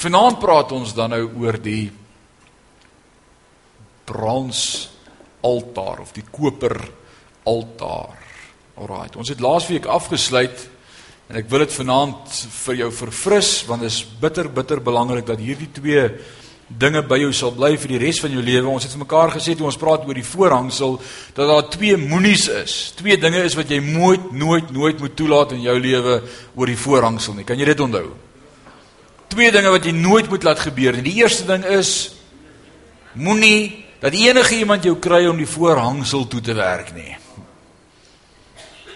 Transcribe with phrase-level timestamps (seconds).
[0.00, 1.90] Vanaand praat ons dan nou oor die
[4.08, 4.62] brons
[5.44, 6.78] altaar of die koper
[7.44, 8.16] altaar.
[8.80, 9.16] Alraait.
[9.20, 10.62] Ons het laasweek afgesluit
[11.28, 15.42] en ek wil dit vanaand vir jou verfris want dit is bitter bitter belangrik dat
[15.42, 16.06] hierdie twee
[16.70, 18.72] dinge by jou sal bly vir die res van jou lewe.
[18.72, 20.96] Ons het vir mekaar gesê toe ons praat oor die voorhangsel
[21.36, 22.78] dat daar twee moenies is.
[22.96, 26.22] Twee dinge is wat jy nooit nooit nooit moet toelaat in jou lewe
[26.56, 27.44] oor die voorhangsel nie.
[27.44, 28.29] Kan jy dit onthou?
[29.30, 31.06] Twee dinge wat jy nooit moet laat gebeur nie.
[31.06, 32.12] Die eerste ding is
[33.14, 37.14] moenie dat enige iemand jou kry om die voorhangsel toe te werk nie.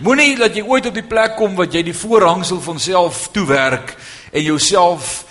[0.03, 3.95] Moenie dat jy ooit op die plek kom wat jy die voorhangsel van self toewerk
[4.33, 5.23] en jouself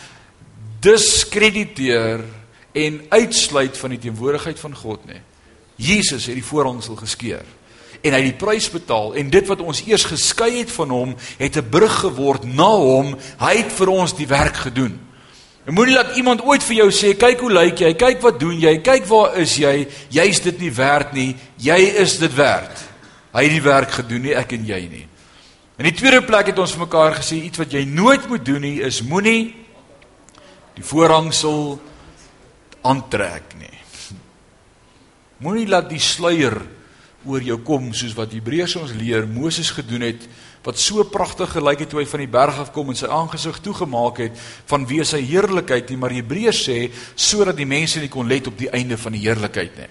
[0.84, 2.24] diskrediteer
[2.74, 5.20] en uitsluit van die teenwoordigheid van God nie.
[5.76, 7.44] Jesus het die voorhangsel geskeur
[8.04, 11.16] en hy het die prys betaal en dit wat ons eers geskei het van hom
[11.40, 13.16] het 'n brug geword na hom.
[13.40, 15.00] Hy het vir ons die werk gedoen.
[15.66, 18.60] En moenie laat iemand ooit vir jou sê, kyk hoe lyk jy, kyk wat doen
[18.60, 22.84] jy, kyk waar is jy, jy's dit nie werd nie, jy is dit werd.
[23.34, 25.08] Hy het die werk gedoen nie ek en jy nie.
[25.80, 28.62] In die tweede plek het ons vir mekaar gesê iets wat jy nooit moet doen
[28.62, 29.56] nie is moenie
[30.76, 31.80] die voorhangsel
[32.84, 33.80] aantrek nie.
[35.38, 36.60] Moenie laat die sluier
[37.26, 40.28] oor jou kom soos wat Hebreërs ons leer Moses gedoen het
[40.64, 43.60] wat so pragtig gelyk het toe hy van die berg af kom en sy aangesig
[43.64, 46.78] toegemaak het van wie sy heerlikheid nie maar Hebreërs sê
[47.16, 49.90] sodat die mense nie kon let op die einde van die heerlikheid nie.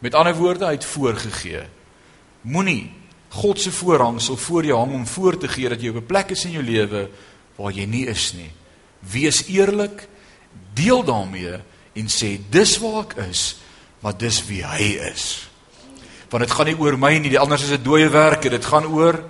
[0.00, 1.64] Met ander woorde, hy het voorgegee.
[2.46, 2.92] Moenie
[3.28, 6.30] God se voorhangsel voor jou hang om voor te gee dat jy op 'n plek
[6.30, 7.10] is in jou lewe
[7.56, 8.50] waar jy nie is nie.
[9.00, 10.08] Wees eerlik,
[10.74, 11.60] deel daarmee
[11.92, 13.56] en sê dis waar ek is,
[14.00, 15.47] maar dis wie hy is.
[16.28, 18.86] Want dit gaan nie oor my nie, die anders is dit dooie werke, dit gaan
[18.92, 19.22] oor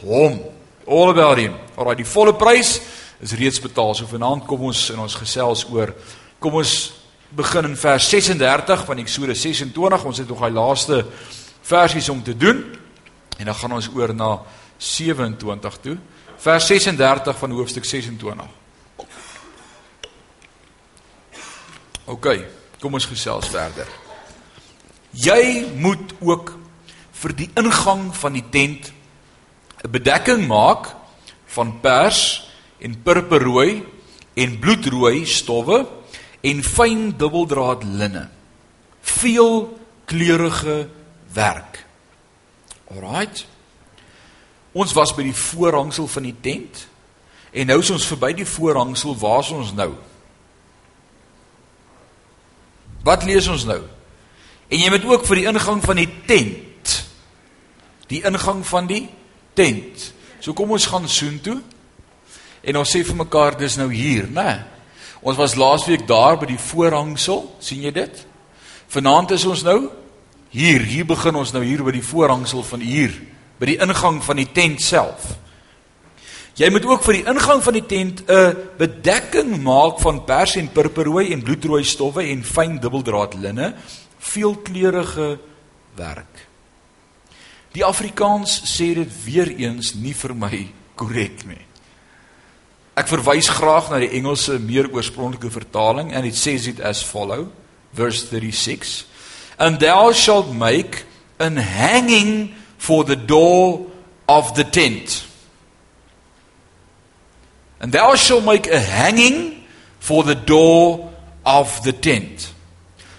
[0.00, 0.38] hom.
[0.86, 1.56] All about him.
[1.76, 2.78] Alraai, die volle prys
[3.20, 3.94] is reeds betaal.
[3.94, 5.92] So vanaand kom ons in ons gesels oor
[6.40, 6.72] kom ons
[7.36, 10.04] begin in vers 36 van Eksodus 26.
[10.04, 11.02] Ons het nog hy laaste
[11.66, 12.62] versies om te doen.
[13.36, 14.30] En dan gaan ons oor na
[14.78, 15.98] 27 toe.
[16.36, 18.48] Vers 36 van hoofstuk 26.
[22.06, 22.26] OK,
[22.80, 24.05] kom ons gesels verder.
[25.16, 26.52] Jy moet ook
[27.22, 28.92] vir die ingang van die tent
[29.84, 30.94] 'n bedekking maak
[31.46, 33.84] van pers en purperrooi
[34.34, 35.86] en bloedrooi stowwe
[36.40, 38.28] en fyn dubbeldraad linne.
[39.00, 40.88] Veel kleurige
[41.32, 41.84] werk.
[42.90, 43.46] Alraight.
[44.72, 46.88] Ons was by die voorhangsel van die tent
[47.52, 49.94] en nou is ons verby die voorhangsel, waar is ons nou?
[53.06, 53.80] Wat lees ons nou?
[54.68, 56.56] En jy moet ook vir die ingang van die tent
[58.10, 59.06] die ingang van die
[59.54, 60.10] tent.
[60.40, 61.58] So kom ons gaan soontoe.
[62.66, 64.64] En ons sê vir mekaar dis nou hier, né?
[65.26, 68.20] Ons was laasweek daar by die voorhangsel, sien jy dit?
[68.92, 69.78] Vanaand is ons nou
[70.54, 70.84] hier.
[70.86, 73.14] Hier begin ons nou hier by die voorhangsel van hier,
[73.58, 75.32] by die ingang van die tent self.
[76.56, 80.68] Jy moet ook vir die ingang van die tent 'n bedekking maak van pers en
[80.72, 83.74] purperrooi en bloedrooi stowwe en fyn dubbeldraad linne,
[84.32, 85.38] veelkleurige
[85.96, 86.42] werk.
[87.76, 90.60] Die Afrikaans sê dit weer eens nie vir my
[90.96, 91.62] korrek nie.
[92.96, 97.50] Ek verwys graag na die Engelse meer oorspronklike vertaling and it says it as follow
[97.92, 99.04] verse 36
[99.58, 101.04] and thou shalt make
[101.38, 103.84] an hanging for the door
[104.28, 105.26] of the tent
[107.80, 109.64] And thou shalt make a hanging
[109.98, 111.12] for the door
[111.44, 112.52] of the tent.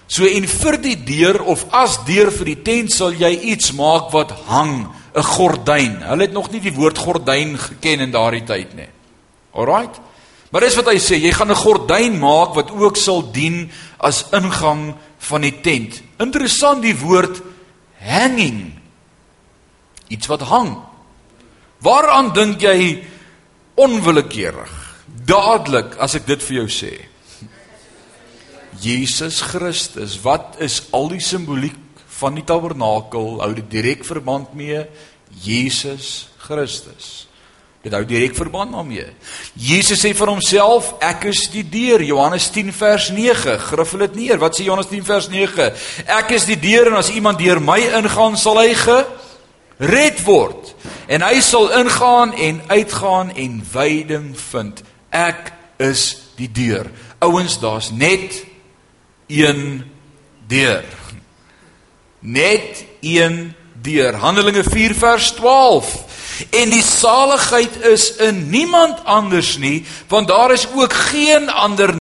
[0.07, 4.13] So en vir die deur of as deur vir die tent sal jy iets maak
[4.15, 6.01] wat hang, 'n gordyn.
[6.01, 8.89] Hulle het nog nie die woord gordyn geken in daardie tyd nie.
[9.53, 9.99] Alraight.
[10.51, 14.25] Maar dis wat hy sê, jy gaan 'n gordyn maak wat ook sal dien as
[14.31, 16.01] ingang van die tent.
[16.19, 17.41] Interessant die woord
[17.99, 18.73] hanging.
[20.07, 20.77] Iets wat hang.
[21.81, 23.03] Waaraan dink jy
[23.75, 24.87] onwillekeurig
[25.27, 26.93] dadelik as ek dit vir jou sê
[28.81, 31.77] Jesus Christus wat is al die simboliek
[32.17, 34.85] van die tabernakel hou dit direk verband mee
[35.43, 37.27] Jesus Christus.
[37.85, 39.05] Dit hou direk verband daarmee.
[39.53, 42.01] Jesus sê vir homself ek is die deur.
[42.03, 44.41] Johannes 10 vers 9 griffel dit neer.
[44.41, 45.69] Wat sê Johannes 10 vers 9
[46.17, 50.73] ek is die deur en as iemand deur my ingaan sal hy gered word.
[51.07, 54.83] En hy sal ingaan en uitgaan en veiding vind.
[55.13, 56.89] Ek is die deur.
[57.23, 58.41] Ouens, daar's net
[59.27, 59.91] een
[60.47, 60.85] deur.
[62.19, 64.15] Net een deur.
[64.15, 66.05] Handelinge 4 vers 12.
[66.49, 71.95] En die saligheid is in niemand anders nie, want daar is ook geen ander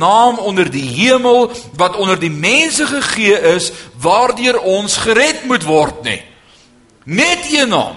[0.00, 6.02] naam onder die hemel wat onder die mense gegee is waardeur ons gered moet word
[6.02, 6.20] nie.
[7.04, 7.96] Net een naam.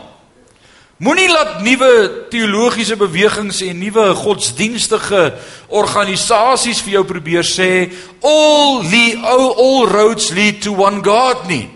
[1.00, 5.30] Moenie laat nuwe teologiese bewegings en nuwe godsdienstige
[5.72, 7.70] organisasies vir jou probeer sê
[8.20, 11.70] all lead, all, all roads lead to one God nie.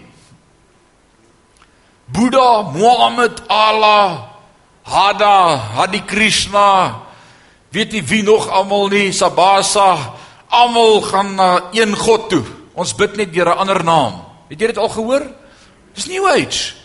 [2.12, 4.28] Buddha, Mohammed, Allah,
[4.84, 7.00] Hada, Hadi Krishna,
[7.72, 10.20] weet jy wie nog almal nie, Sabasa,
[10.52, 12.44] almal gaan na een God toe.
[12.76, 14.20] Ons bid net deur 'n ander naam.
[14.52, 15.32] Het jy dit al gehoor?
[15.96, 16.83] Dis New Age.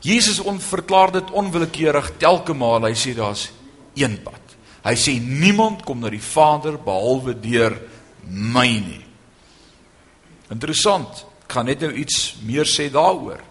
[0.00, 3.50] Jesus onverklaar dit onwillekeurig telke maal hy sê daar's
[3.98, 4.40] een pad.
[4.84, 7.76] Hy sê niemand kom na die Vader behalwe deur
[8.24, 9.04] my nie.
[10.50, 11.26] Interessant.
[11.44, 13.42] Ek gaan net nou iets meer sê daaroor.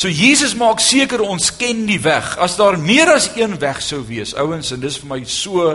[0.00, 2.32] So Jesus maak seker ons ken die weg.
[2.40, 5.74] As daar meer as een weg sou wees, ouens, en dis vir my so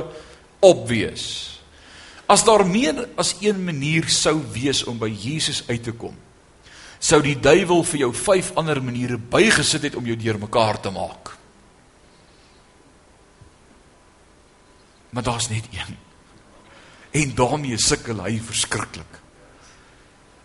[0.65, 1.25] opwees.
[2.25, 6.15] As daar meer as een manier sou wees om by Jesus uit te kom,
[7.05, 11.35] sou die duiwel vir jou vyf ander maniere bygesit het om jou deurmekaar te maak.
[15.13, 15.97] Maar daar's net een.
[17.15, 19.21] En daarmee sukkel hy verskriklik.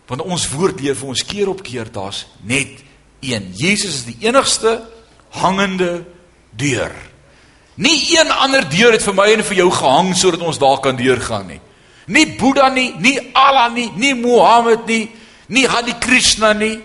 [0.07, 2.83] Want ons woord leer vir ons keer op keer daar's net
[3.23, 3.49] een.
[3.57, 4.77] Jesus is die enigste
[5.41, 6.03] hangende
[6.51, 6.93] deur.
[7.81, 10.99] Nie een ander deur het vir my en vir jou gehang sodat ons daar kan
[10.99, 11.61] deurgaan nie.
[12.11, 15.05] Nie Boeddha nie, nie Allah nie, nie Mohammed nie,
[15.51, 16.79] nie Hare Krishna nie.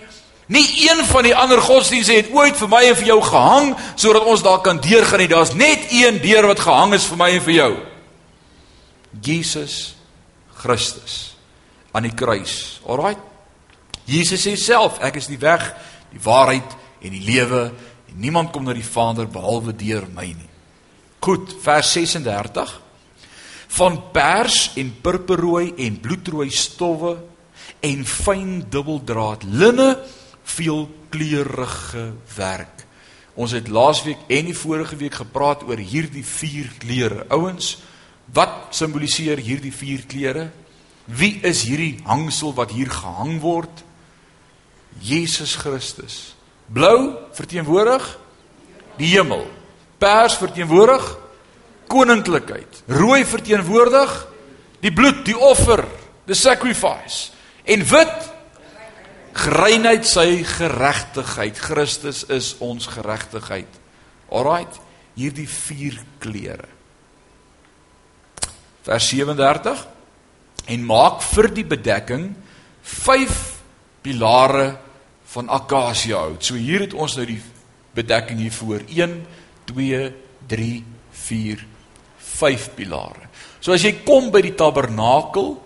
[0.47, 4.27] Nie een van die ander godsdienste het ooit vir my en vir jou gehang sodat
[4.31, 5.31] ons daar kan deurgaan nie.
[5.31, 7.73] Daar's net een deur wat gehang is vir my en vir jou.
[9.23, 9.97] Jesus
[10.63, 11.37] Christus
[11.95, 12.81] aan die kruis.
[12.87, 13.17] Alraai.
[14.07, 15.65] Jesus sê self, ek is die weg,
[16.13, 17.71] die waarheid en die lewe
[18.07, 20.51] en niemand kom na die Vader behalwe deur my nie.
[21.27, 22.75] Goed, vers 36.
[23.77, 27.17] Van pers en purperrooi en bloedrooi stowwe
[27.81, 29.97] en fyn dubbeldraad linne
[30.47, 32.85] veelkleurige werk.
[33.37, 37.27] Ons het laasweek en die vorige week gepraat oor hierdie vier kleure.
[37.29, 37.77] Ouens,
[38.33, 40.49] wat simboliseer hierdie vier kleure?
[41.05, 43.85] Wie is hierdie hangsel wat hier gehang word?
[45.05, 46.35] Jesus Christus.
[46.73, 48.09] Blou verteenwoordig
[48.97, 49.45] die hemel.
[50.01, 51.05] Pers verteenwoordig
[51.93, 52.83] koninklikheid.
[52.89, 54.17] Rooi verteenwoordig
[54.81, 55.85] die bloed, die offer,
[56.27, 57.36] the sacrifice.
[57.67, 58.31] En wit
[59.37, 61.59] greinheid sy geregtigheid.
[61.59, 63.69] Christus is ons geregtigheid.
[64.31, 64.79] Alraight,
[65.19, 66.71] hierdie vier kleure.
[68.87, 69.83] Vers 37
[70.73, 72.31] en maak vir die bedekking
[72.87, 73.37] 5
[74.07, 74.69] pilare
[75.35, 76.45] van akasiëhout.
[76.47, 77.41] So hier het ons nou die
[77.97, 79.19] bedekking hier voor 1
[79.67, 80.03] 2
[80.47, 80.73] 3
[81.27, 81.67] 4
[82.37, 83.31] 5 pilare.
[83.61, 85.57] So as jy kom by die tabernakel,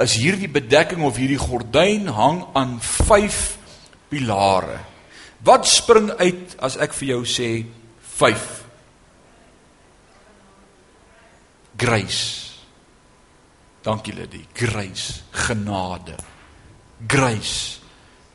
[0.00, 3.42] is hierdie bedekking of hierdie gordyn hang aan 5
[4.08, 4.80] pilare.
[5.44, 7.50] Wat spring uit as ek vir jou sê
[8.16, 8.48] 5?
[11.82, 12.52] Grace.
[13.82, 14.46] Dankie Lidie.
[14.54, 16.14] Grace, genade.
[17.08, 17.80] Grace.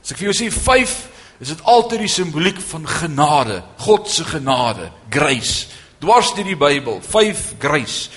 [0.03, 0.97] As ek vir jou sê 5,
[1.39, 5.67] is dit altyd die simboliek van genade, God se genade, grace.
[6.01, 8.09] Dwars deur die Bybel, 5 grace.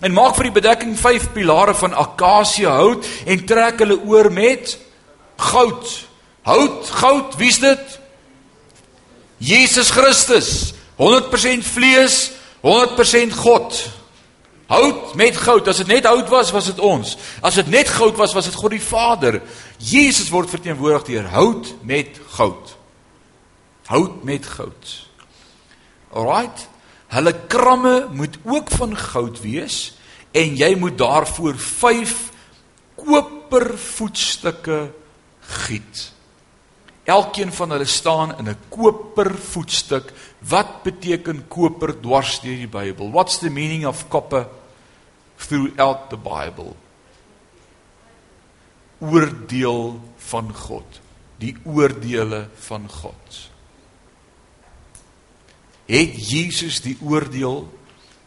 [0.00, 4.76] En maak vir die bedekking 5 pilare van akasiëhout en trek hulle oor met
[5.50, 5.94] goud.
[6.46, 7.98] Hout, goud, wie's dit?
[9.38, 12.30] Jesus Christus, 100% vlees,
[12.62, 13.78] 100% God.
[14.68, 15.68] Hout met goud.
[15.68, 17.14] As dit net hout was, was dit ons.
[17.40, 19.40] As dit net goud was, was dit God die Vader.
[19.78, 22.74] Jesus word verteenwoordig deur hout met goud.
[23.88, 24.90] Hout met goud.
[26.12, 26.66] Alraight.
[27.08, 29.96] Hulle kramme moet ook van goud wees
[30.36, 32.16] en jy moet daarvoor 5
[32.98, 34.78] koper voetstukke
[35.40, 36.12] giet.
[37.08, 40.12] Elkeen van hulle staan in 'n koper voetstuk.
[40.38, 43.10] Wat beteken koper dwars deur die Bybel?
[43.10, 44.46] What's the meaning of copper
[45.36, 46.74] throughout the Bible?
[48.98, 51.00] Oordeel van God,
[51.36, 53.47] die oordeele van God.
[55.88, 57.62] Het Jesus die oordeel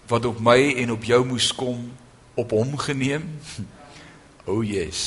[0.10, 1.92] wat op my en op jou moes kom
[2.34, 3.28] op hom geneem?
[4.50, 5.02] O oh yes.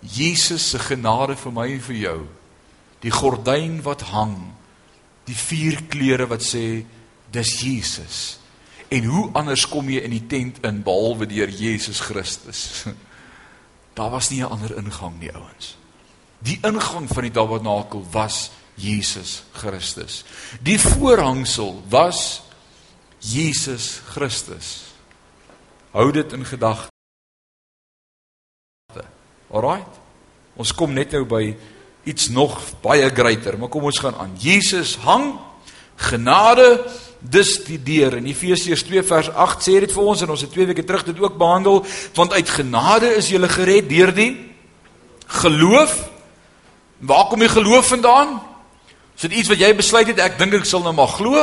[0.00, 2.18] Jesus se genade vir my en vir jou.
[3.02, 4.36] Die gordyn wat hang,
[5.26, 6.84] die vier kleure wat sê
[7.34, 8.20] dis Jesus.
[8.94, 12.86] En hoe anders kom jy in die tent in behalwe deur Jesus Christus?
[13.98, 15.76] Daar was nie 'n ander ingang nie, ouens.
[16.38, 20.22] Die ingang van die tabernakel was Jesus Christus.
[20.62, 22.42] Die voorhangsel was
[23.18, 24.94] Jesus Christus.
[25.90, 26.92] Hou dit in gedagte.
[29.50, 29.98] Alraight.
[30.58, 31.42] Ons kom net nou by
[32.08, 34.34] iets nog baie groter, maar kom ons gaan aan.
[34.38, 35.34] Jesus hang
[35.98, 36.78] genade
[37.18, 40.52] dis die deur in Efesiërs 2 vers 8 sê dit vir ons en ons het
[40.54, 41.80] twee weke terug dit ook behandel
[42.14, 44.30] want uit genade is jy gered deur die
[45.42, 46.08] geloof.
[46.98, 48.38] Waar kom die geloof vandaan?
[49.18, 51.40] Is dit iets wat jy besluit het ek dink ek sal nou maar glo?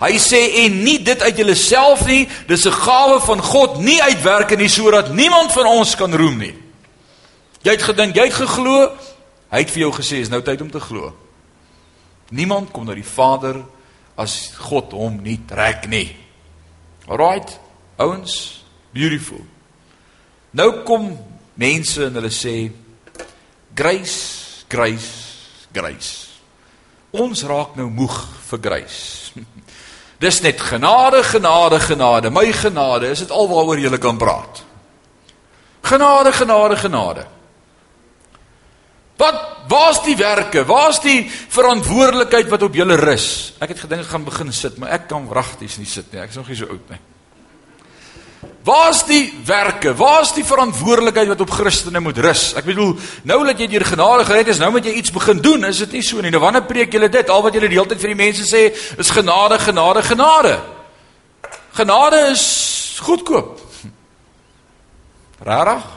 [0.00, 4.56] Hy sê en nie dit uit jouself nie, dis 'n gawe van God, nie uitwerke
[4.56, 6.54] nie sodat niemand van ons kan roem nie.
[7.62, 8.96] Jy het gedink, jy het geglo,
[9.50, 11.12] hy het vir jou gesê is nou tyd om te glo.
[12.30, 13.64] Niemand kom na die Vader
[14.16, 16.16] as God hom nie trek nie.
[17.06, 17.60] Alraight,
[17.98, 19.44] ouens, beautiful.
[20.52, 21.18] Nou kom
[21.54, 22.72] mense en hulle sê
[23.74, 25.36] grace, grace,
[25.72, 26.27] grace.
[27.16, 28.16] Ons raak nou moeg
[28.50, 29.32] vir grace.
[30.22, 32.30] Dis net genade, genade, genade.
[32.34, 34.64] My genade, is dit alwaaroor jy kan praat.
[35.86, 37.26] Genade, genade, genade.
[39.18, 39.38] Wat
[39.70, 40.64] waar's die werke?
[40.66, 43.54] Waar's die verantwoordelikheid wat op julle rus?
[43.58, 46.20] Ek het gedink ek gaan begin sit, maar ek kan wragties nie sit nie.
[46.22, 47.00] Ek is nog nie so oud nie.
[48.68, 49.94] Waar's die werke?
[49.96, 52.50] Waar's die verantwoordelikheid wat op Christene moet rus?
[52.58, 52.90] Ek bedoel,
[53.28, 55.64] nou dat jy deur genade gered is, nou moet jy iets begin doen.
[55.70, 56.32] Is dit nie so nie?
[56.34, 57.30] Nou wanneer preek julle dit?
[57.32, 58.66] Al wat julle die hele tyd vir die mense sê,
[59.00, 60.52] is genade, genade, genade.
[61.78, 62.44] Genade is
[63.06, 63.56] goedkoop.
[65.48, 65.88] Rarig?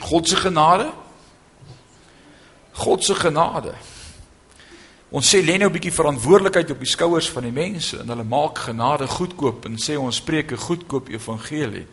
[0.00, 0.88] God se genade?
[2.72, 3.74] God se genade.
[5.10, 8.24] Ons sê lê nou 'n bietjie verantwoordelikheid op die skouers van die mense en hulle
[8.24, 11.86] maak genade goedkoop en sê ons spreek 'n goedkoop evangelie.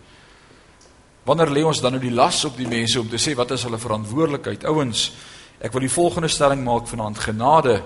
[1.24, 3.64] Wanneer lê ons dan nou die las op die mense om te sê wat is
[3.64, 4.64] hulle verantwoordelikheid?
[4.64, 5.12] Ouens,
[5.60, 7.84] ek wil die volgende stelling maak vanaand: genade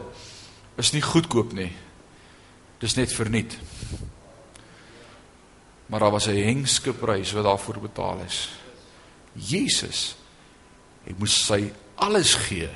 [0.78, 1.72] is nie goedkoop nie.
[2.80, 3.58] Dis net verniet.
[5.88, 8.50] Maar daar was 'n hengske prys wat daarvoor betaal is.
[9.34, 10.16] Jesus
[11.04, 12.70] het moes sy alles gee.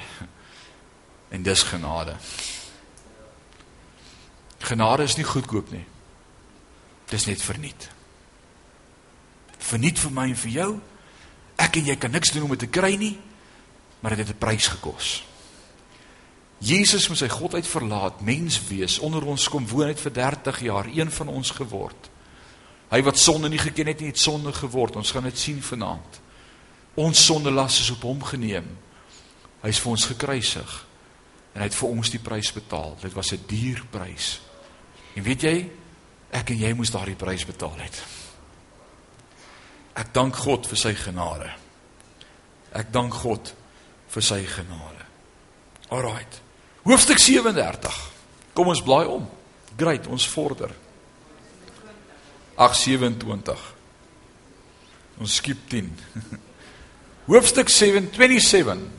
[1.36, 2.16] En dis genade.
[4.58, 5.84] Genade is nie goedkoop nie.
[7.12, 7.90] Dis net verniet.
[9.60, 10.70] Verniet vir my en vir jou.
[11.60, 13.16] Ek en jy kan niks doen om dit te kry nie,
[14.00, 15.24] maar dit het 'n prys gekos.
[16.58, 20.86] Jesus moet sy godheid verlaat, mens wees, onder ons kom woon het vir 30 jaar,
[20.86, 22.10] een van ons geword.
[22.90, 24.96] Hy wat sonde nie geken het nie, het sonde geword.
[24.96, 26.22] Ons gaan dit sien vanaand.
[26.94, 28.78] Ons sondelas is op hom geneem.
[29.62, 30.86] Hy's vir ons gekruisig
[31.56, 32.98] en hy het vir ons die prys betaal.
[33.02, 34.42] Dit was 'n duur prys.
[35.16, 35.72] En weet jy,
[36.32, 38.04] ek en jy moes daardie prys betaal het.
[39.96, 41.50] Ek dank God vir sy genade.
[42.72, 43.54] Ek dank God
[44.08, 45.06] vir sy genade.
[45.90, 46.42] Alraight.
[46.84, 48.12] Hoofstuk 37.
[48.54, 49.30] Kom ons blaai om.
[49.78, 50.76] Great, ons vorder.
[52.56, 53.58] 827.
[55.20, 56.00] Ons skiep 10.
[57.32, 58.92] Hoofstuk 727.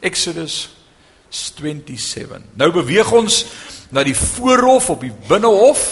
[0.00, 0.73] Exodus
[1.34, 2.48] 27.
[2.54, 3.42] Nou beweeg ons
[3.94, 5.82] na die voorhof op die binnehof.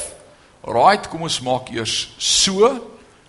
[0.63, 2.71] Right, kom ons maak eers so.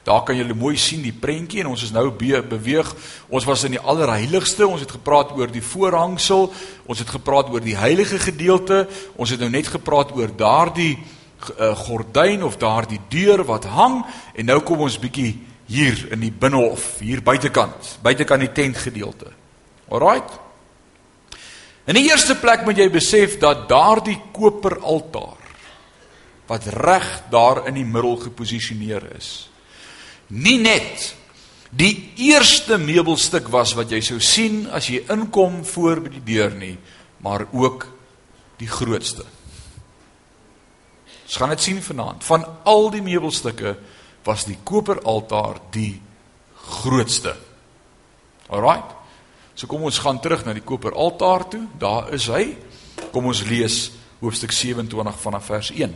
[0.03, 2.89] Daar kan julle mooi sien die prentjie en ons is nou be beweeg.
[3.31, 4.67] Ons was in die allerheiligste.
[4.67, 6.49] Ons het gepraat oor die voorhangsel.
[6.85, 8.83] Ons het gepraat oor die heilige gedeelte.
[9.15, 14.03] Ons het nou net gepraat oor daardie uh, gordyn of daardie deur wat hang
[14.35, 15.33] en nou kom ons bietjie
[15.67, 19.31] hier in die binnehof, hier buitekant, buitekant die tent gedeelte.
[19.89, 20.42] Alraight.
[21.89, 25.39] In die eerste plek moet jy besef dat daardie koper altaar
[26.47, 29.49] wat reg daar in die middel geposisioneer is,
[30.27, 31.13] nie net
[31.73, 36.53] die eerste meubelstuk was wat jy sou sien as jy inkom voor by die deur
[36.55, 36.75] nie,
[37.23, 37.87] maar ook
[38.61, 39.25] die grootste.
[41.23, 42.23] Ons gaan dit sien vanaand.
[42.27, 43.75] Van al die meubelstukke
[44.27, 45.95] was die koper altaar die
[46.83, 47.33] grootste.
[48.53, 49.02] Alraight.
[49.55, 51.65] So kom ons gaan terug na die koper altaar toe.
[51.79, 52.55] Daar is hy.
[53.13, 53.91] Kom ons lees
[54.23, 55.93] hoofstuk 27 vanaf vers 1.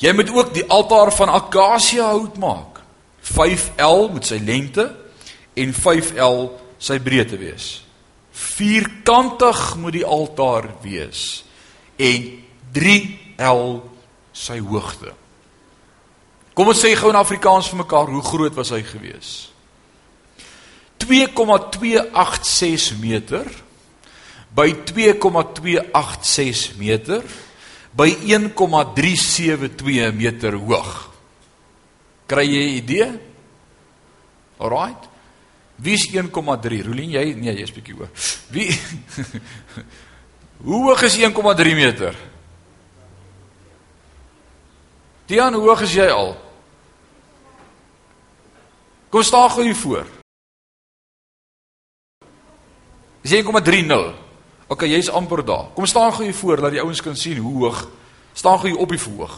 [0.00, 2.80] Jy moet ook die altaar van akasia hout maak.
[3.30, 4.88] 5L met sy lengte
[5.54, 6.48] en 5L
[6.80, 7.84] sy breedte wees.
[8.32, 11.42] Vierkantig moet die altaar wees
[12.00, 12.28] en
[12.72, 13.80] 3L
[14.32, 15.12] sy hoogte.
[16.56, 19.49] Kom ons sê gou in Afrikaans vir mekaar, hoe groot was hy geweest?
[21.00, 23.48] 2,286 meter
[24.54, 27.22] by 2,286 meter
[27.96, 31.08] by 1,372 meter hoog.
[32.26, 33.20] Kry jy 'n idee?
[34.58, 35.08] Alraight.
[35.76, 36.82] Wie is 1,3?
[36.84, 37.34] Rolien jy?
[37.34, 38.10] Nee, jy's bietjie hoër.
[38.52, 38.70] Wie
[40.60, 42.16] Hoe hoog is 1,3 meter?
[45.26, 46.36] Dian, hoe hoog is jy al?
[49.08, 50.19] Kom staan gou hier voor.
[53.22, 54.12] Dis 1,30.
[54.70, 55.70] OK, jy's amper daar.
[55.74, 57.88] Kom staan gou hier voor dat die ouens kan sien hoe hoog.
[58.32, 59.34] Staan gou hier op die verhoog.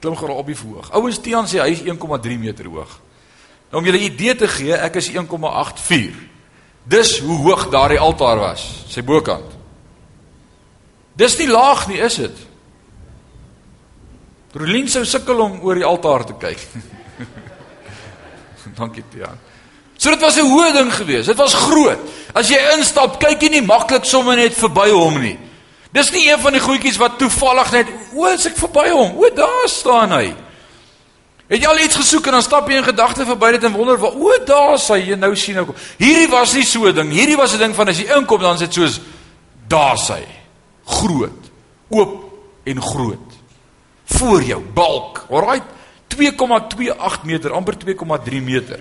[0.00, 0.90] Klim gou op die verhoog.
[0.96, 2.98] Ouens Tian sê hy is 1,3 meter hoog.
[3.70, 6.14] Nou om julle 'n idee te gee, ek is 1,84.
[6.84, 9.56] Dis hoe hoog daardie altaar was, sy bokant.
[11.14, 12.36] Dis nie laag nie, is dit?
[14.52, 16.62] Rolien sou sukkel om oor die altaar te kyk.
[18.78, 19.47] Dankie Tian.
[19.98, 21.26] So dit was 'n hoë ding geweest.
[21.26, 21.98] Dit was groot.
[22.32, 25.38] As jy instap, kyk jy nie maklik sommer net verby hom nie.
[25.90, 29.30] Dis nie een van die goedjies wat toevallig net, o, as ek verby hom, o,
[29.34, 30.34] daar staan hy.
[31.48, 33.96] Het jy al iets gesoek en dan stap jy in gedagte verby dit en wonder,
[34.04, 35.78] o, daar is hy, jy nou sien nou kom.
[35.98, 37.10] Hierdie was nie so 'n ding.
[37.10, 39.00] Hierdie was 'n ding van as jy inkom dan is dit soos
[39.66, 40.24] daar is hy.
[40.84, 41.50] Groot,
[41.90, 42.32] oop
[42.64, 43.32] en groot.
[44.04, 45.26] Voor jou balk.
[45.30, 45.62] Alraai
[46.08, 48.80] 2,28 meter, amper 2,3 meter.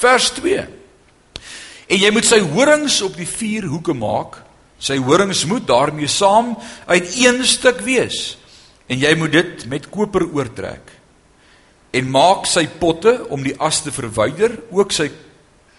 [0.00, 0.60] Vers 2.
[1.90, 4.38] En jy moet sy horings op die vier hoeke maak.
[4.80, 6.54] Sy horings moet daarmee saam
[6.88, 8.38] uit een stuk wees.
[8.88, 10.94] En jy moet dit met koper oortrek.
[11.92, 15.10] En maak sy potte om die as te verwyder, ook sy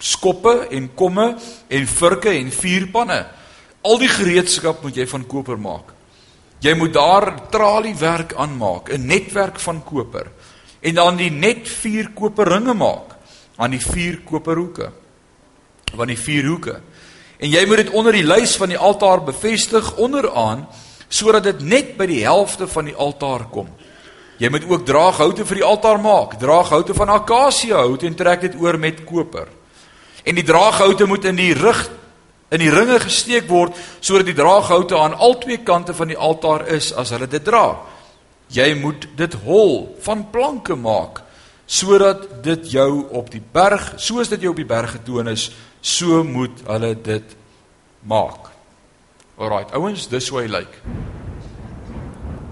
[0.02, 1.32] skoppe en komme
[1.72, 3.22] en vurke en vuurpanne.
[3.82, 5.96] Al die gereedskap moet jy van koper maak.
[6.62, 10.28] Jy moet daar traliewerk aanmaak, 'n netwerk van koper.
[10.82, 13.11] En dan die net vier koperringe maak
[13.58, 14.92] aan die vier koperhoeke
[15.92, 16.80] van die vier hoeke.
[17.42, 20.68] En jy moet dit onder die lys van die altaar bevestig onderaan
[21.12, 23.68] sodat dit net by die helfte van die altaar kom.
[24.40, 28.78] Jy moet ook draaghoute vir die altaar maak, draaghoute van akasiëhout en trek dit oor
[28.80, 29.50] met koper.
[30.24, 31.90] En die draaghoute moet in die rig
[32.52, 36.66] in die ringe gesteek word sodat die draaghoute aan al twee kante van die altaar
[36.76, 37.80] is as hulle dit dra.
[38.52, 41.22] Jy moet dit hol van planke maak
[41.72, 45.48] sodat dit jou op die berg, soos dit jou op die berg getoon is,
[45.80, 47.36] so moet hulle dit
[48.08, 48.52] maak.
[49.40, 50.76] Alraight, ouens, dis hoe hy lyk.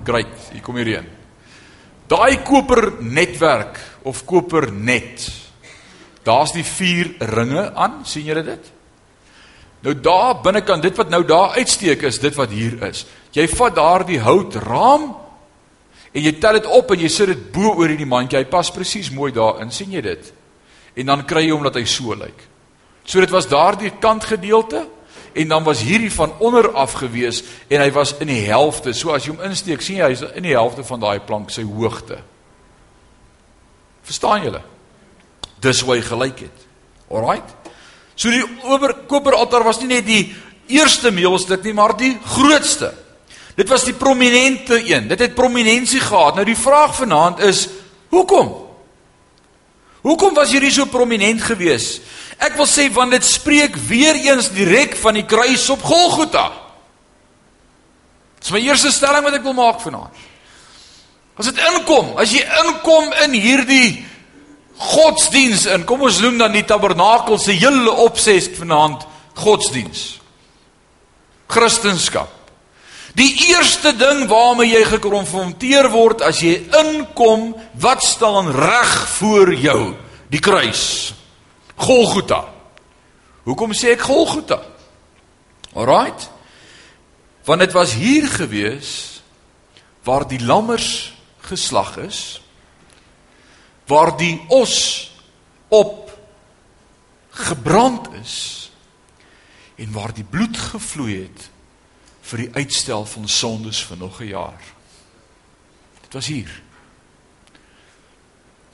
[0.07, 1.09] Great, hier kom hierdie een.
[2.09, 5.27] Daai koper netwerk of koper net.
[6.25, 8.71] Daar's die vier ringe aan, sien julle dit?
[9.85, 13.05] Nou daar binnekant dit wat nou daar uitsteek is dit wat hier is.
[13.35, 15.11] Jy vat daardie houtraam
[16.13, 18.39] En jy tel dit op en jy sit dit bo oor hierdie mandjie.
[18.39, 19.71] Hy pas presies mooi daarin.
[19.71, 20.31] sien jy dit?
[20.95, 22.47] En dan kry jy hom dat hy so lyk.
[23.05, 24.87] So dit was daardie kant gedeelte
[25.33, 28.93] en dan was hierdie van onder af gewees en hy was in die helfte.
[28.93, 31.63] So as jy hom insteek, sien jy hy's in die helfte van daai plank sy
[31.63, 32.19] hoogte.
[34.09, 34.61] Verstaan julle?
[35.61, 36.65] Dis hoe hy gelyk het.
[37.09, 37.55] Alraight.
[38.19, 40.23] So die oorkoper altaar was nie net die
[40.69, 42.91] eerste meelstuk nie, maar die grootste.
[43.55, 45.07] Dit was die prominente een.
[45.07, 46.35] Dit het prominensie gehad.
[46.35, 47.67] Nou die vraag vanaand is:
[48.09, 48.67] Hoekom?
[50.01, 51.99] Hoekom was hierdie so prominent gewees?
[52.39, 56.47] Ek wil sê want dit spreek weer eens direk van die kruis op Golgotha.
[58.39, 60.27] Dis my eerste stelling wat ek wil maak vanaand.
[61.39, 63.89] As dit inkom, as jy inkom in hierdie
[64.79, 69.03] godsdiens in, kom ons noem dan die tabernakel se hele opset vanaand
[69.39, 70.19] godsdiens.
[71.51, 72.27] Christendom.
[73.17, 79.81] Die eerste ding waarmee jy gekonfronteer word as jy inkom, wat staan reg voor jou?
[80.29, 81.13] Die kruis.
[81.79, 82.43] Golgotha.
[83.47, 84.59] Hoekom sê ek Golgotha?
[85.73, 86.27] Alraight.
[87.47, 88.91] Want dit was hier gewees
[90.05, 91.13] waar die lammers
[91.49, 92.41] geslag is,
[93.89, 95.09] waar die os
[95.73, 96.11] op
[97.29, 98.35] gebrand is
[99.79, 101.49] en waar die bloed gevloei het
[102.29, 104.61] vir die uitstel van sondes vir nog 'n jaar.
[106.01, 106.61] Dit was hier.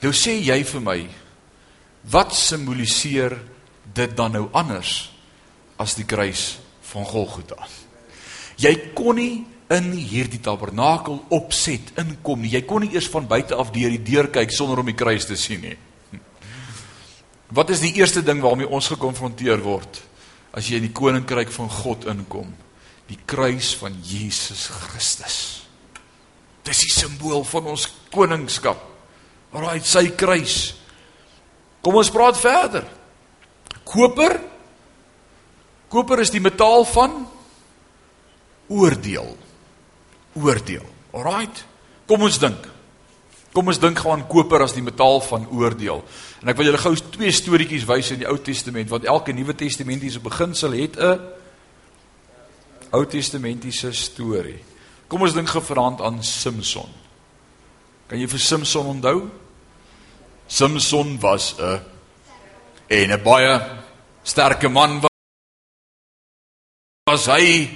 [0.00, 1.08] Nou sê jy vir my,
[2.10, 3.38] wat simboliseer
[3.94, 5.12] dit dan nou anders
[5.76, 7.66] as die kruis van Golgotha?
[8.56, 12.50] Jy kon nie in hierdie tabernakel opset inkom nie.
[12.50, 15.26] Jy kon nie eers van buite af deur die deur kyk sonder om die kruis
[15.26, 15.76] te sien nie.
[17.48, 20.02] Wat is die eerste ding waarmee ons gekonfronteer word
[20.56, 22.54] as jy in die koninkryk van God inkom?
[23.06, 25.38] Die kruis van Jesus Christus.
[26.66, 28.80] Dis die simbool van ons koningskap.
[29.54, 30.74] Alraai, sy kruis.
[31.84, 32.86] Kom ons praat verder.
[33.86, 34.40] Koper.
[35.92, 37.20] Koper is die metaal van
[38.66, 39.36] oordeel.
[40.34, 40.88] Oordeel.
[41.14, 41.46] Alraai.
[42.10, 42.66] Kom ons dink.
[43.54, 46.02] Kom ons dink gaan koper as die metaal van oordeel.
[46.42, 49.54] En ek wil julle gou twee storieetjies wys in die Ou Testament want elke Nuwe
[49.56, 51.20] Testamentiese beginsel het 'n
[52.96, 54.58] Ou Testamentiese storie.
[55.06, 56.88] Kom ons dink gevraand aan Samson.
[58.08, 59.26] Kan jy vir Samson onthou?
[60.48, 61.80] Samson was 'n
[62.88, 63.60] en 'n baie
[64.22, 65.02] sterke man
[67.06, 67.68] was hy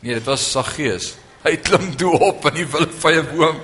[0.00, 3.58] nee dit was Saggeus hy klim toe op in die wildvye boom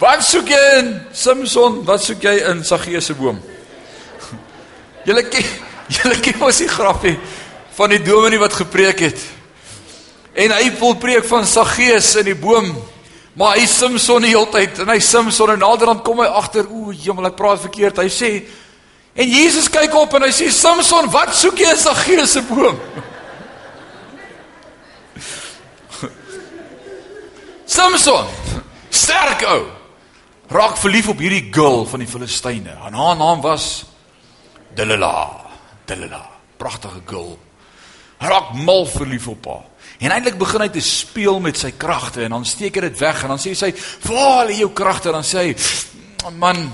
[0.00, 3.40] wat soek jy in Samson wat soek jy in Saggeus se boom
[5.06, 5.24] julle
[5.96, 7.18] julle ken mos die grafie
[7.76, 9.22] van die dominee wat gepreek het
[10.36, 12.74] en hy volpreek van Saggeus in die boom
[13.36, 16.88] Maar hy Samson die hele tyd en hy Samson en naderhand kom hy agter, o,
[16.96, 17.98] jemmel, ek praat verkeerd.
[18.00, 18.30] Hy sê
[19.16, 22.76] en Jesus kyk op en hy sê Samson, wat soek jy in Saggeus se boom?
[27.76, 28.24] Samson,
[28.88, 29.64] sterk ou.
[30.56, 32.72] Raak verlief op hierdie girl van die Filistyne.
[32.88, 33.84] En haar naam was
[34.78, 35.44] Delilah.
[35.84, 37.36] Delilah, pragtige girl.
[38.22, 39.64] Raak mal verlief op haar.
[39.98, 43.22] En eintlik begin hy te speel met sy kragte en dan steek hy dit weg
[43.24, 43.72] en dan sê sy,
[44.04, 45.56] "Waar lê jou kragte?" Dan sê hy,
[46.32, 46.72] "Man,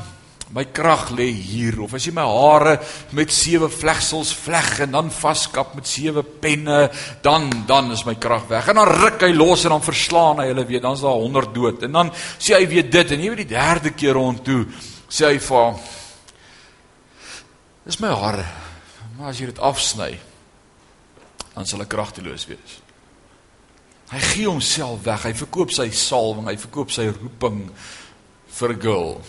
[0.50, 2.80] my krag lê hier." Of as jy my hare
[3.12, 6.90] met sewe vlegsels vleg en dan vaskap met sewe penne,
[7.22, 8.68] dan dan is my krag weg.
[8.68, 10.80] En dan ruk hy los en dan verslaan hy hulle weer.
[10.80, 11.82] Dan's daar 100 dood.
[11.82, 14.66] En dan sê hy weer dit en hier by die derde keer rond toe
[15.12, 15.74] sê hy vir
[17.82, 18.46] Dis my hare.
[19.18, 20.12] Maar as jy dit afsny,
[21.52, 22.81] dan sal ek kragteloos wees.
[24.12, 25.24] Hy gee homself weg.
[25.24, 27.64] Hy verkoop sy salwing, hy verkoop sy roeping
[28.58, 29.20] vir 'n girl.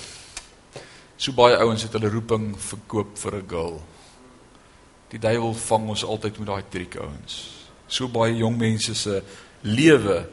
[1.18, 3.82] So baie ouens het hulle roeping verkoop vir 'n girl.
[5.12, 7.64] Die duiwel vang ons altyd met daai triek ouens.
[7.88, 9.24] So baie jong mense se
[9.62, 10.28] lewe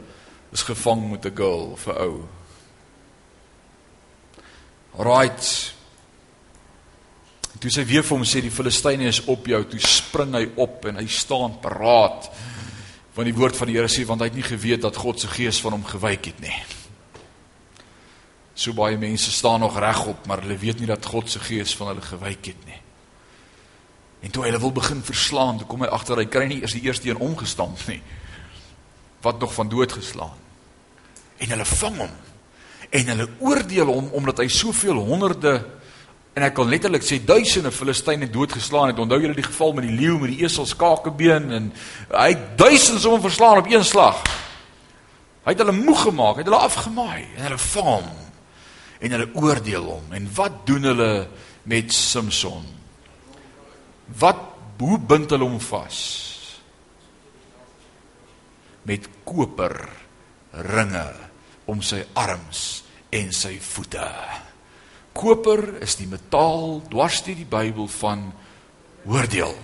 [0.52, 2.28] is gevang met 'n girl vir ou.
[4.98, 5.74] Right.
[7.60, 10.84] Toe sy weer vir hom sê die Filistyne is op jou, toe spring hy op
[10.86, 12.30] en hy staan paraat
[13.14, 15.28] want die woord van die Here sê want hy het nie geweet dat God se
[15.28, 16.54] gees van hom gewyk het nie.
[18.54, 21.92] So baie mense staan nog regop, maar hulle weet nie dat God se gees van
[21.92, 22.80] hulle gewyk het nie.
[24.20, 26.76] En toe hy hulle wil begin verslaan, toe kom hy agter hy kry nie eers
[26.76, 28.02] die eerste een omgestamp nie.
[29.24, 30.36] Wat nog van dood geslaan.
[31.40, 32.18] En hulle vang hom
[32.90, 35.60] en hulle oordeel hom omdat hy soveel honderde
[36.40, 39.00] En ek kan letterlik sê duisende Filistyne doodgeslaan het.
[39.02, 41.66] Onthou julle die geval met die leeu met die esel skakebeen en
[42.14, 44.22] hy het duisende sommer verslaan op een slag.
[45.44, 48.24] Hy het hulle moeg gemaak, het hulle afgemaai en hulle vang hom
[49.04, 50.16] en hulle oordeel hom.
[50.16, 51.12] En wat doen hulle
[51.68, 52.64] met Samson?
[54.24, 54.46] Wat
[54.80, 56.02] hoe bind hulle hom vas?
[58.88, 59.76] Met koper
[60.72, 61.08] ringe
[61.68, 62.68] om sy arms
[63.12, 64.08] en sy voete.
[65.16, 68.30] Koper is die metaal dwars deur die Bybel van
[69.08, 69.54] oordeel.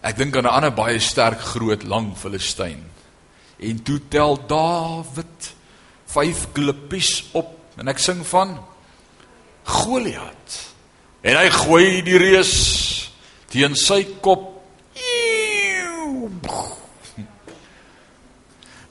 [0.00, 2.84] Ek dink aan 'n ander baie sterk groot lang Filistyn.
[3.58, 5.54] En toe tel Dawid
[6.06, 8.58] vyf klippies op en ek sing van
[9.64, 10.72] Goliat.
[11.22, 13.10] En hy gooi die reus
[13.48, 14.48] teen sy kop.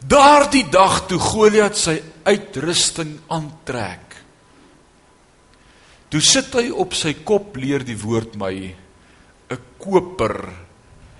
[0.10, 4.09] Daardie dag toe Goliat sy uitrusting aantrek
[6.10, 8.54] Toe sit hy op sy kop leer die woord my
[9.50, 10.50] 'n koper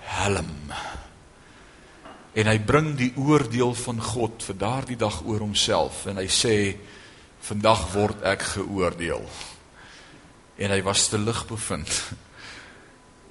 [0.02, 0.72] helm.
[2.34, 6.76] En hy bring die oordeel van God vir daardie dag oor homself en hy sê
[7.40, 9.22] vandag word ek geoordeel.
[10.58, 11.90] En hy was te lig bevind.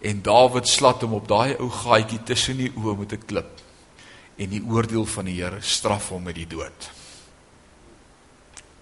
[0.02, 3.52] En Dawid slat hom op daai ou gaatjie tussen die oë met 'n klip.
[4.38, 6.90] En die oordeel van die Here straf hom met die dood.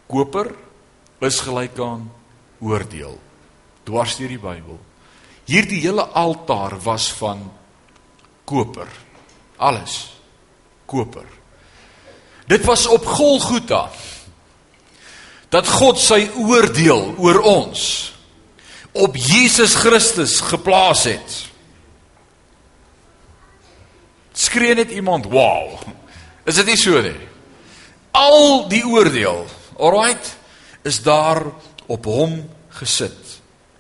[0.08, 0.54] Koper
[1.20, 2.12] is gelyk aan
[2.60, 3.18] oordeel
[3.88, 4.80] dwars deur die Bybel.
[5.48, 7.46] Hierdie hele altaar was van
[8.48, 8.90] koper.
[9.58, 9.96] Alles
[10.86, 11.26] koper.
[12.48, 13.88] Dit was op Golgotha
[15.52, 17.84] dat God sy oordeel oor ons
[18.98, 21.36] op Jesus Christus geplaas het.
[24.38, 25.80] Skree net iemand, "Wow."
[26.46, 27.28] Is dit nie so nie?
[28.12, 29.46] Al die oordeel,
[29.78, 30.30] alrite,
[30.88, 31.44] is daar
[31.88, 32.40] op hom
[32.80, 33.38] gesit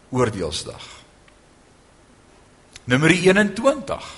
[0.09, 0.83] oordeelsdag.
[2.87, 4.09] Nommer 21.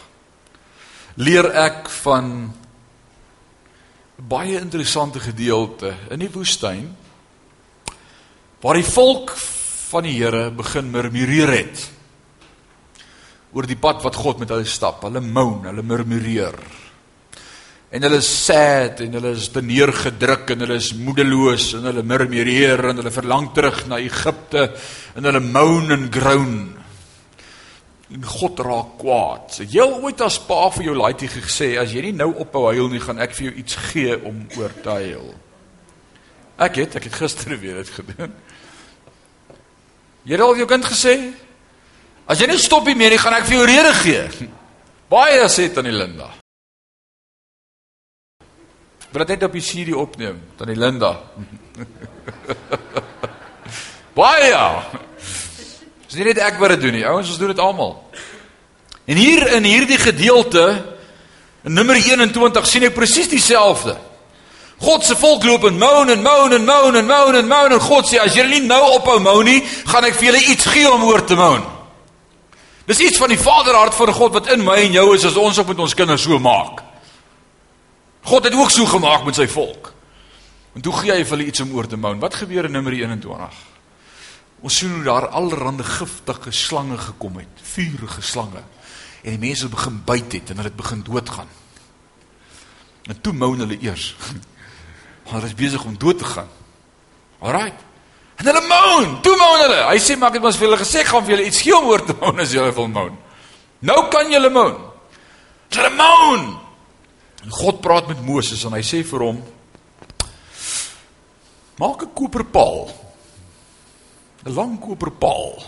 [1.20, 2.34] Leer ek van
[4.20, 6.90] baie interessante gedeelte in die woestyn
[8.60, 9.32] waar die volk
[9.90, 11.86] van die Here begin murmureer het
[13.56, 15.02] oor die pad wat God met hulle stap.
[15.08, 16.60] Hulle moan, hulle murmureer.
[17.90, 22.84] En hulle is sad en hulle is neergedruk en hulle is moedeloos en hulle murmureer
[22.92, 24.68] en hulle verlang terug na Egipte
[25.18, 26.54] en hulle moan en groan.
[28.14, 29.48] En God raak kwaad.
[29.58, 32.92] Sê jy ooit as pa vir jou laaitjie gesê as jy nie nou ophou huil
[32.94, 35.32] nie, gaan ek vir jou iets gee om oor te huil.
[36.62, 38.36] Ek het ek het gister weer dit gedoen.
[40.30, 41.16] Jy het al jou kind gesê?
[42.30, 44.50] As jy nie stop nie meer, gaan ek vir jou rede gee.
[45.10, 46.30] Baie sê tannie Linda.
[49.10, 51.16] Wil dit net op die CD opneem, tannie Linda.
[54.20, 54.60] Baie.
[56.06, 57.06] Dis nie net ek wat dit doen nie.
[57.10, 57.96] Ouens, ons doen dit almal.
[59.10, 60.66] En hier in hierdie gedeelte
[61.66, 63.96] in Nummer 21 sien ek presies dieselfde.
[64.80, 67.82] God se volk loop en moan en moan en moan en moan en moan en
[67.84, 70.88] God sê as julle nie nou ophou moan nie, gaan ek vir julle iets gee
[70.88, 71.66] om oor te moan.
[72.88, 75.58] Dis iets van die Vaderhart van God wat in my en jou is as ons
[75.62, 76.86] op met ons kinders so maak.
[78.24, 79.94] God het ook so gemaak met sy volk.
[80.76, 82.20] En toe gee hy vir hulle iets om oor te moan.
[82.20, 83.56] Wat gebeur in Nummer 21?
[84.62, 88.64] Ons sien hoe daar allerlei giftige slange gekom het, vuurige slange.
[89.24, 91.48] En die mense begin byt het en hulle het begin doodgaan.
[93.10, 94.16] En toe moan hulle eers.
[95.30, 96.48] Hulle is besig om dood te gaan.
[97.40, 97.74] Alraai.
[98.42, 99.82] En hulle moan, toe moan hulle.
[99.92, 101.86] Hy sê maar ek het mos vir julle gesê gaan vir julle iets gee om
[101.92, 103.18] oor te moan as julle wil moan.
[103.86, 104.80] Nou kan julle moan.
[105.76, 106.48] Hulle moan.
[107.50, 109.40] God praat met Moses en hy sê vir hom:
[111.80, 112.90] Maak 'n koperpaal.
[114.46, 115.64] 'n Lang koperpaal.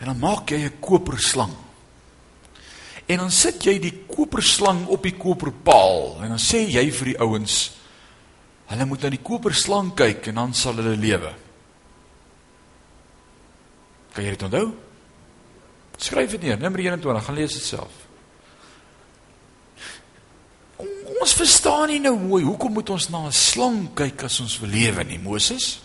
[0.00, 1.52] En dan maak jy 'n koperslang.
[3.06, 7.20] En dan sit jy die koperslang op die koperpaal en dan sê jy vir die
[7.20, 7.80] ouens
[8.70, 11.32] Hulle moet na die koperslang kyk en dan sal hulle lewe.
[14.14, 14.68] Kan jy dit onthou?
[15.98, 18.09] Skryf dit neer, nommer 21, gaan lees dit self.
[21.20, 24.70] Ons verstaan nie nou mooi hoekom moet ons na 'n slang kyk as ons wil
[24.70, 25.80] lewe nie, Moses?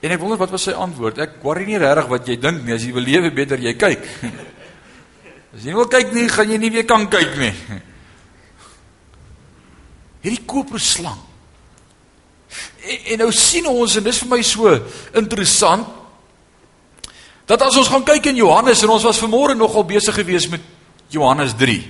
[0.00, 1.18] En ek wonder wat was sy antwoord?
[1.18, 4.06] Ek worry nie regtig wat jy dink nie, as jy wil lewe beter jy kyk.
[5.54, 7.54] As jy nie wil kyk nie, gaan jy nie weer kan kyk nie
[10.22, 11.18] hierdie koperslang.
[12.84, 14.72] En, en nou sien ons en dis vir my so
[15.16, 15.86] interessant
[17.48, 20.60] dat as ons gaan kyk in Johannes en ons was vanmôre nogal besig gewees met
[21.08, 21.82] Johannes 3.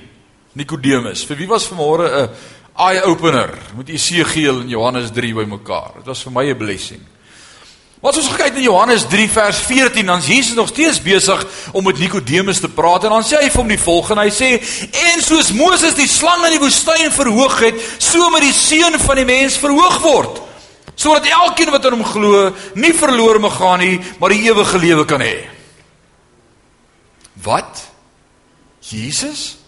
[0.52, 1.24] Nikodemus.
[1.26, 2.30] Vir wie was vanmôre 'n
[2.76, 5.92] eye opener met Esegiel en Johannes 3 bymekaar?
[5.96, 7.02] Dit was vir my 'n blessing.
[8.00, 11.84] Wat ons gekyk in Johannes 3 vers 14, dan is Jesus nog steeds besig om
[11.84, 14.22] met Nikodemus te praat en dan sê hy vir hom die volgende.
[14.22, 14.50] Hy sê:
[15.14, 19.16] "En soos Moses die slang in die woestyn verhoog het, so moet die seun van
[19.16, 20.40] die mens verhoog word,
[20.94, 25.04] sodat elkeen wat aan hom glo, nie verlore mag gaan nie, maar die ewige lewe
[25.04, 25.48] kan hê."
[27.42, 27.87] Wat?
[28.90, 29.58] Jesus?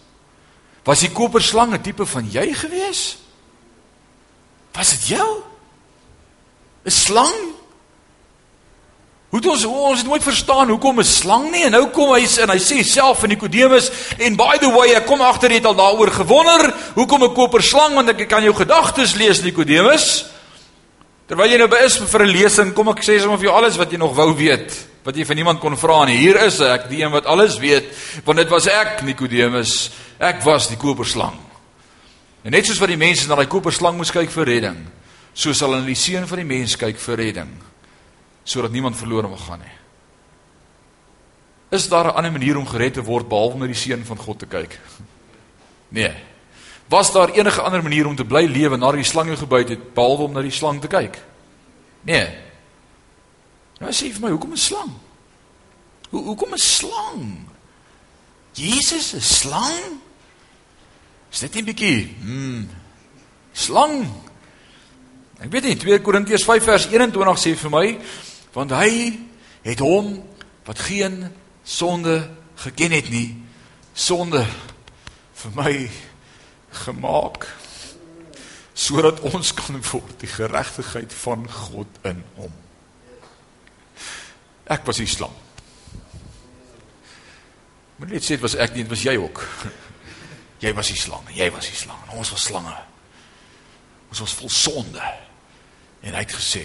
[0.84, 3.18] Was die koperslang 'n tipe van jy gewees?
[4.72, 5.42] Was dit jou?
[6.84, 7.50] 'n Slang?
[9.30, 12.26] Hoe het ons ons het nooit verstaan hoekom 'n slang nie en nou kom hy
[12.42, 15.74] en hy sê self in Nikodemus en by the way ek kom agter het al
[15.74, 20.24] daaroor gewonder hoekom 'n koper slang want ek kan jou gedagtes lees Nikodemus
[21.28, 23.76] terwyl jy nou by is vir 'n lesing kom ek sê sommer vir jou alles
[23.76, 26.88] wat jy nog wou weet wat jy van niemand kon vra nie hier is ek
[26.88, 27.88] die een wat alles weet
[28.24, 31.38] want dit was ek Nikodemus ek was die koper slang
[32.44, 34.86] en net soos wat die mense na daai koper slang moes kyk vir redding
[35.34, 37.52] so sal hulle die seun van die mens kyk vir redding
[38.44, 39.76] sodat niemand verlore mag gaan nie.
[41.70, 44.18] Is daar 'n ander manier om gered te word behalwe om na die seun van
[44.18, 44.78] God te kyk?
[45.92, 46.14] Nee.
[46.88, 49.94] Was daar enige ander manier om te bly lewe nadat die slang jou gebyt het
[49.94, 51.18] behalwe om na die slang te kyk?
[52.02, 52.28] Nee.
[53.80, 54.92] Nou sê vir my, hoekom 'n slang?
[56.10, 57.48] Hoe hoekom 'n slang?
[58.52, 60.00] Jesus 'n slang?
[61.32, 62.66] Is dit nie bietjie, hm,
[63.52, 64.10] slang?
[65.40, 67.98] Ek weet nie 2 Korintiërs 5 vers 21 sê vir my
[68.52, 69.18] want hy
[69.62, 70.18] het hom
[70.64, 71.30] wat geen
[71.64, 73.36] sonde geken het nie
[73.94, 74.44] sonde
[75.34, 75.90] vir my
[76.84, 77.48] gemaak
[78.74, 82.52] sodat ons kan word die geregtigheid van God in hom.
[84.70, 85.34] Ek was die slang.
[87.98, 89.42] Maar net sê dit was ek nie, dit was jy ook.
[90.60, 92.00] Jy was die slang, jy was die slang.
[92.12, 92.74] Ons was slange.
[94.12, 95.06] Ons was vol sonde.
[96.04, 96.64] En hy het gesê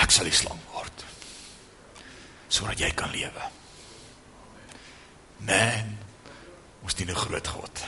[0.00, 1.04] ek sal die slang word
[2.54, 3.48] sodat jy kan lewe.
[5.44, 5.96] Man,
[6.86, 7.84] ons dien 'n groot God.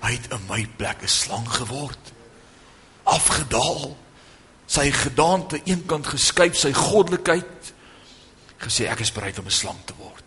[0.00, 2.12] Hy het in my plek 'n slang geword.
[3.04, 3.96] Afgedaal.
[4.66, 7.72] Sy gedaante eenkant geskuif, sy goddelikheid
[8.58, 10.24] gesê ek is bereid om 'n slang te word.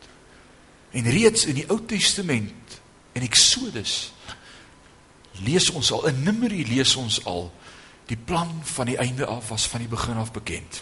[0.91, 2.79] En reeds in die Ou Testament
[3.13, 4.11] en Eksodus
[5.45, 7.51] lees ons al in Numeri lees ons al
[8.09, 10.81] die plan van die einde af was van die begin af bekend.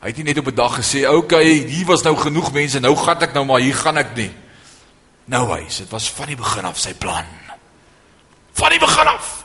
[0.00, 2.80] Hy het nie net op 'n dag gesê, "Oké, okay, hier was nou genoeg mense,
[2.80, 4.30] nou gaan ek nou maar hier gaan ek nie."
[5.24, 7.24] Nou hy, dit was van die begin af sy plan.
[8.52, 9.44] Van die begin af.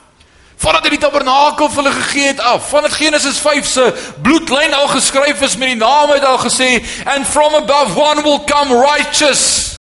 [0.56, 2.70] Voordat hy die tabernakel vir hulle gegee het af.
[2.72, 3.86] Van dit Genesis 5 se
[4.24, 8.42] bloedlyn al geskryf is met die naam het al gesê and from above one will
[8.48, 9.76] come righteous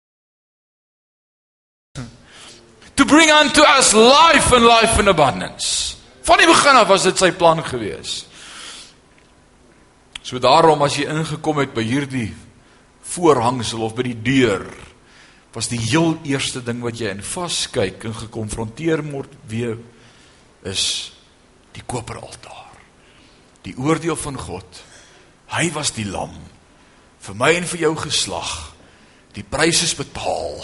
[2.95, 5.97] to bring unto us life and life in abundance.
[6.25, 8.25] Van die begin af was dit sy plan gewees.
[10.25, 12.31] So daarom as jy ingekom het by hierdie
[13.15, 14.65] voorhangsel of by die deur,
[15.55, 19.77] was die heel eerste ding wat jy in vaskyk en gekonfronteer word weer
[20.65, 21.13] is
[21.75, 22.73] die koperaltaar.
[23.65, 24.83] Die oordeel van God.
[25.55, 26.35] Hy was die lam
[27.25, 28.51] vir my en vir jou geslag.
[29.33, 30.61] Die prys is betaal.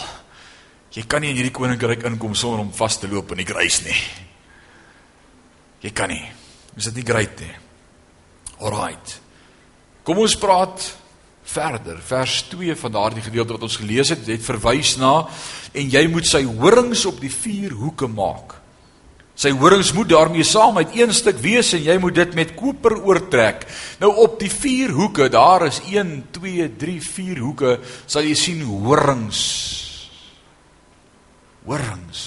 [0.93, 3.79] Jy kan nie in hierdie koninkryk inkom sonder om vas te loop in die kruis
[3.85, 3.97] nie.
[5.81, 6.23] Jy kan nie.
[6.77, 7.53] Is dit nie great nie?
[8.61, 9.17] Alraight.
[10.05, 10.85] Kom ons praat
[11.51, 11.97] verder.
[12.05, 15.25] Vers 2 van daardie gedeelte wat ons gelees het, het verwys na
[15.73, 18.60] en jy moet sy horings op die vier hoeke maak.
[19.41, 22.99] Sy horings moet daarmee saam uit een stuk wees en jy moet dit met koper
[23.01, 23.63] oortrek.
[24.03, 27.71] Nou op die vier hoeke, daar is 1 2 3 4 hoeke,
[28.05, 29.41] sal jy sien horings
[31.65, 32.21] horings.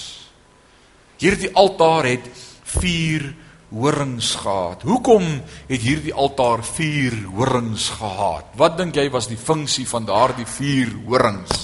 [1.19, 2.27] Hierdie altaar het
[2.75, 3.29] 4
[3.75, 4.83] horings gehad.
[4.87, 5.23] Hoekom
[5.69, 8.51] het hierdie altaar 4 horings gehad?
[8.59, 11.63] Wat dink jy was die funksie van daardie 4 horings?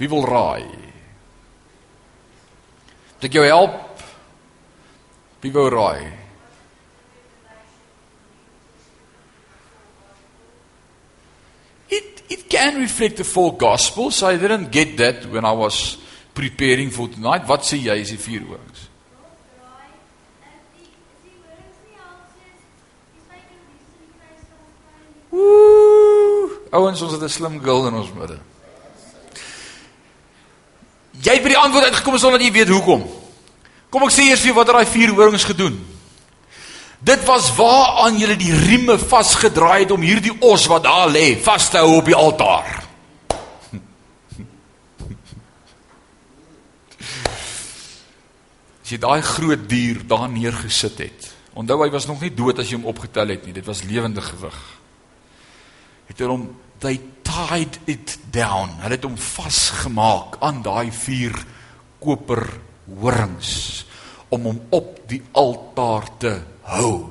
[0.00, 0.93] Wie wil raai?
[3.24, 4.04] Dit jou help.
[5.40, 6.12] Wie wil raai?
[12.28, 14.10] it can reflect the full gospel.
[14.10, 15.98] So I didn't get that when I was
[16.34, 17.46] preparing for tonight.
[17.48, 18.88] Wat sê jy is die vier hoings?
[26.74, 28.38] Ouens, ons het 'n slim girl in ons midde.
[31.22, 33.04] Jy het by die antwoord uitgekom sonder dat jy weet hoekom.
[33.90, 35.76] Kom ek sê eers vir wat het daai vier horings gedoen?
[37.04, 41.68] Dit was waaraan julle die rieme vasgedraai het om hierdie os wat daar lê vas
[41.70, 42.80] te hou op die altaar.
[48.84, 51.28] As jy daai groot dier daar neergesit het.
[51.54, 53.54] Onthou hy was nog nie dood as jy hom opgetel het nie.
[53.54, 54.56] Dit was lewende gewig.
[56.10, 56.48] Het hulle hom
[56.82, 58.76] they tied it down.
[58.84, 61.34] Hulle het hom vasgemaak aan daai vier
[62.04, 62.46] koper
[63.00, 63.84] horings
[64.34, 66.36] om hom op die altaar te
[66.68, 67.10] hou.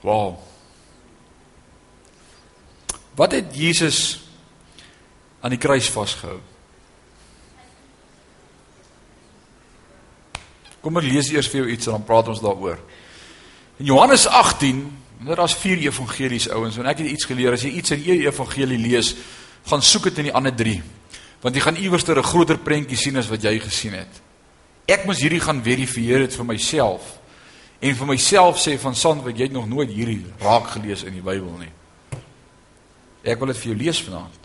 [0.00, 0.38] Wow.
[3.16, 4.20] Wat het Jesus
[5.40, 6.38] aan die kruis vasgehou?
[10.80, 12.80] Kom ek lees eers vir jou iets en dan praat ons daaroor.
[13.80, 17.70] In Johannes 18, daar is vier evangelies ouens en ek het iets geleer as jy
[17.80, 19.14] iets in 'n evangelie lees,
[19.64, 20.82] gaan soek dit in die ander 3
[21.40, 24.20] want jy gaan iewers 'n groter prentjie sien as wat jy gesien het.
[24.86, 27.18] Ek moes hierdie gaan verifieer dit vir myself
[27.80, 31.22] en vir myself sê van Sandwyk jy het nog nooit hierdie raak gelees in die
[31.22, 31.72] Bybel nie.
[33.24, 34.40] Ek wil dit vir jou lees vanaand.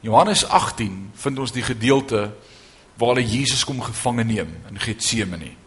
[0.00, 2.32] Johannes 18 vind ons die gedeelte
[2.96, 5.59] waar hulle Jesus kom gevange neem in Getsemane.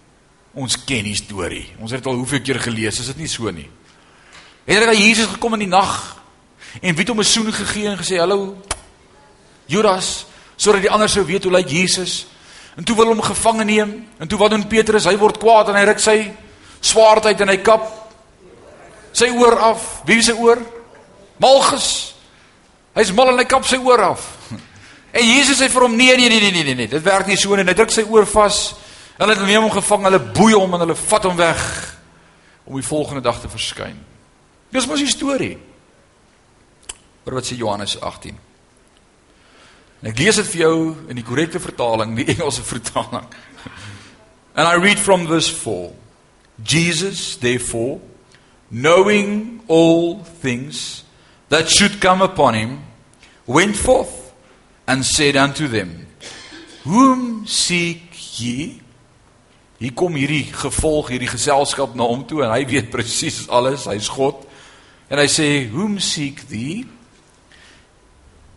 [0.53, 1.65] Ons ken die storie.
[1.81, 3.65] Ons het dit al hoeveel keer gelees, is dit nie so nie?
[4.67, 5.95] Het hulle Jesus gekom in die nag
[6.79, 8.57] en wie het hom 'n soen gegee en gesê hallo
[9.65, 12.27] Judas sodat die ander sou weet hoe lyk Jesus.
[12.77, 15.05] En toe wil hom gevange neem en toe wat doen Petrus?
[15.05, 16.31] Hy word kwaad en hy ruk sy
[16.81, 18.11] swaard uit en hy kap
[19.11, 20.01] sy oor af.
[20.05, 20.57] Wie se oor?
[21.37, 22.15] Malchus.
[22.93, 24.21] Hy's mal en hy kap sy oor af.
[25.13, 27.53] En Jesus sê vir hom nee nee nee nee nee nee, dit werk nie so
[27.55, 27.63] nie.
[27.63, 28.73] Hy druk sy oor vas.
[29.17, 31.63] Hulle het hom gevang, hulle boei hom en hulle vat hom weg
[32.63, 33.99] om die volgende dag te verskyn.
[34.73, 35.57] Dis mos die storie.
[37.23, 38.39] Maar wat sê Johannes 18?
[40.03, 43.27] En ek lees dit vir jou in die korrekte vertaling, die Engelse vertaling.
[44.55, 45.93] And I read from verse 4.
[46.63, 48.01] Jesus, therefore,
[48.69, 51.03] knowing all things
[51.49, 52.79] that should come upon him,
[53.45, 54.33] went forth
[54.87, 56.07] and said unto them,
[56.83, 58.82] Whom seek ye?
[59.83, 64.07] Hier kom hierdie gevolg, hierdie geselskap na hom toe en hy weet presies alles, hy's
[64.07, 64.45] God.
[65.11, 66.85] En hy sê, Whom seek thee?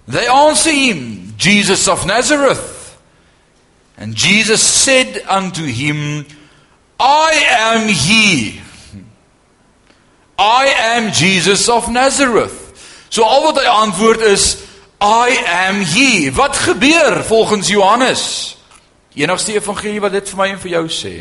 [0.07, 2.95] They answer him, Jesus of Nazareth.
[3.99, 6.27] And Jesus said unto him,
[7.01, 8.61] I am he.
[10.39, 12.55] I am Jesus of Nazareth.
[13.11, 14.63] So al wat hy antwoord is
[15.03, 16.31] I am he.
[16.31, 18.56] Wat gebeur volgens Johannes?
[19.17, 21.15] Enigste evangelie wat dit vir my en vir jou sê.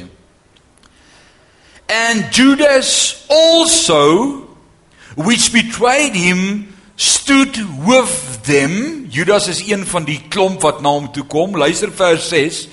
[1.87, 4.47] And Judas also
[5.15, 11.05] which betrayed him stood with them Judas is een van die klomp wat na hom
[11.11, 11.55] toe kom.
[11.55, 12.67] Luister vers 6.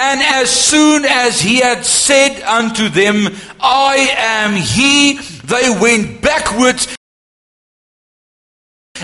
[0.00, 3.28] And as soon as he had said unto them,
[3.60, 6.88] I am he, they went backwards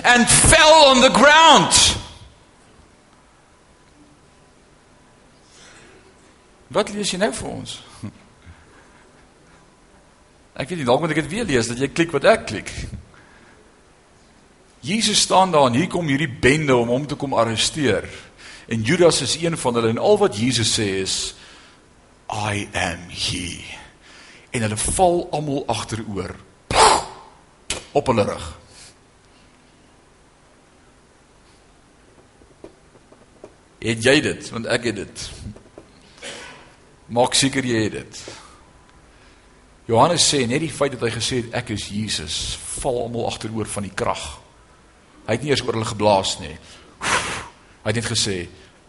[0.04, 1.99] and fell on the ground.
[6.70, 7.76] Wat lees jy nou vir ons?
[10.60, 12.70] Ek weet nie dalk moet ek dit weer lees dat jy klik wat ek klik.
[14.84, 18.06] Jesus staan daar en hier kom hierdie bende om hom te kom arresteer.
[18.70, 21.16] En Judas is een van hulle en al wat Jesus sê is
[22.30, 23.64] I am he.
[24.54, 26.36] En hulle val almal agteroor
[27.92, 28.46] op hulle rug.
[33.80, 34.50] Het jy dit?
[34.52, 35.26] Want ek het dit.
[37.10, 38.20] Maak seker jy het dit.
[39.90, 42.36] Johannes sê net die feit dat hy gesê het ek is Jesus,
[42.78, 44.22] val almal agteroor van die krag.
[45.26, 46.54] Hy het nie eers oor hulle geblaas nie.
[47.82, 48.36] Hy het net gesê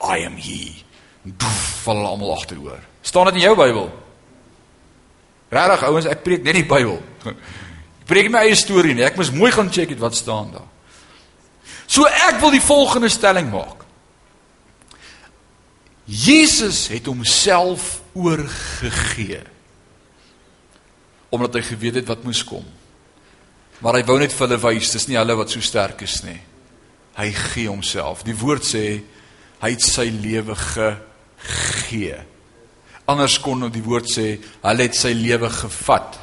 [0.02, 0.84] I am he.
[1.24, 2.82] Doef, val almal agteroor.
[3.02, 3.90] Staan dit in jou Bybel?
[5.52, 7.00] Regtig ouens, ek preek net die Bybel.
[7.26, 9.06] Ek preek my eie storie nie.
[9.06, 10.70] Ek moet mooi gaan check dit wat staan daar.
[11.92, 13.81] So ek wil die volgende stelling maak.
[16.06, 19.42] Jesus het homself oorgegee
[21.32, 22.66] omdat hy geweet het wat moes kom.
[23.80, 26.38] Maar hy wou net vir hulle wys, dis nie hulle wat so sterk is nie.
[27.16, 28.26] Hy gee homself.
[28.28, 28.84] Die woord sê
[29.62, 32.20] hy het sy lewe gegee.
[33.10, 34.26] Anders kon die woord sê
[34.62, 36.20] hy het sy lewe gevat.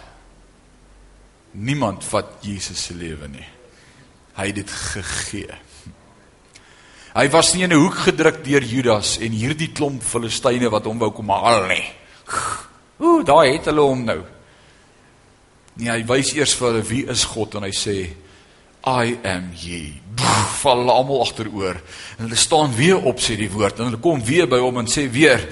[1.58, 3.48] Niemand vat Jesus se lewe nie.
[4.36, 5.58] Hy het dit gegee.
[7.18, 10.98] Hy was nie in 'n hoek gedruk deur Judas en hierdie klomp Filistyne wat hom
[10.98, 11.82] wou kom haal nie.
[13.02, 14.22] Ooh, daai het hulle hom nou.
[15.74, 17.96] Nee, hy wys eers vir hulle wie is God en hy sê
[18.86, 19.98] I am he.
[20.62, 21.74] Val almal agteroor
[22.18, 24.86] en hulle staan weer op sê die woord en hulle kom weer by hom en
[24.86, 25.42] sê weer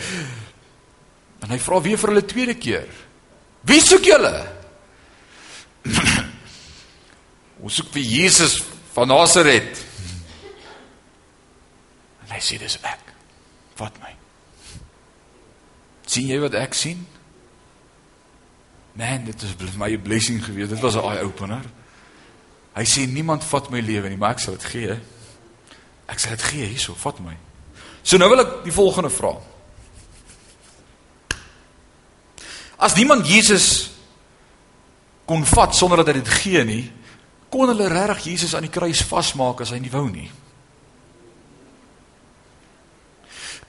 [1.43, 2.87] en hy vra weer vir hulle tweede keer.
[3.67, 4.47] Wie soek julle?
[7.63, 8.63] Ons soek vir Jesus
[8.95, 9.83] van Nasaret.
[12.37, 13.13] Hy sê dis ek.
[13.81, 14.13] Vat my.
[16.07, 17.01] sien jy wat ek sien?
[18.97, 20.69] Man, dit is my blessing gewees.
[20.69, 21.65] Dit was 'n eye opener.
[22.77, 25.01] Hy sê niemand vat my lewe nie, maar ek sal dit gee.
[26.07, 27.37] Ek sal dit gee hierso, vat my.
[28.03, 29.35] So nou wil ek die volgende vra.
[32.79, 33.91] As niemand Jesus
[35.25, 36.93] kon vat sonder dat hy dit gee nie,
[37.51, 40.31] kon hulle regtig Jesus aan die kruis vasmaak as hy nie wou nie.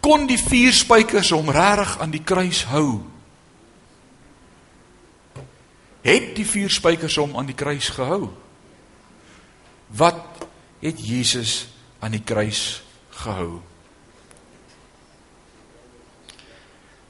[0.01, 3.03] Kon die vier spykers hom regtig aan die kruis hou.
[6.05, 8.29] Het die vier spykers hom aan die kruis gehou?
[9.97, 10.45] Wat
[10.83, 11.67] het Jesus
[11.99, 12.83] aan die kruis
[13.23, 13.59] gehou?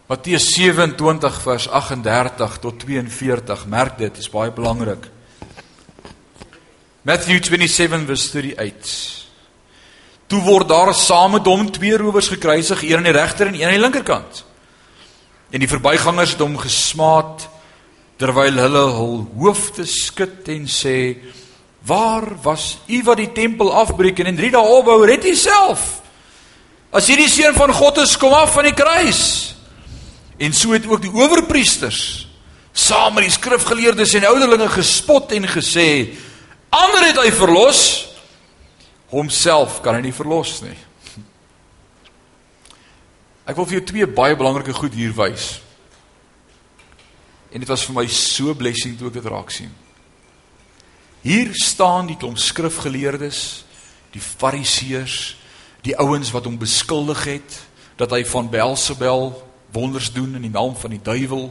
[0.08, 5.10] Matteus 27 vers 38 tot 42, merk dit, is baie belangrik.
[7.04, 9.27] Matthew 27 verse 38
[10.28, 13.64] Toe word daar saam met hom twee rowers gekruisig, een aan die regter en een
[13.64, 14.44] aan die linkerkant.
[15.50, 17.48] En die verbygangers het hom gesmaat
[18.20, 21.18] terwyl hulle hul hoofde skud en sê:
[21.86, 25.06] "Waar was u wat die tempel afbreek en in 3 dae opbou?
[25.06, 26.02] Red u self.
[26.92, 29.56] As jy die seun van God is, kom af van die kruis."
[30.38, 32.28] En so het ook die owerpriesters
[32.74, 36.18] saam met die skrifgeleerdes en ouderlinge gespot en gesê:
[36.70, 38.07] "Ander het hy verlos,
[39.12, 40.76] homself kan hy nie verlos nie.
[43.48, 45.62] Ek wil vir jou twee baie belangrike goed hier wys.
[47.52, 49.72] En dit was vir my so blessing toe ek dit raak sien.
[51.24, 53.64] Hier staan die klomp skrifgeleerdes,
[54.14, 55.38] die fariseërs,
[55.84, 57.58] die ouens wat hom beskuldig het
[57.98, 59.32] dat hy van Beelzebul
[59.74, 61.50] wonders doen in die naam van die duiwel.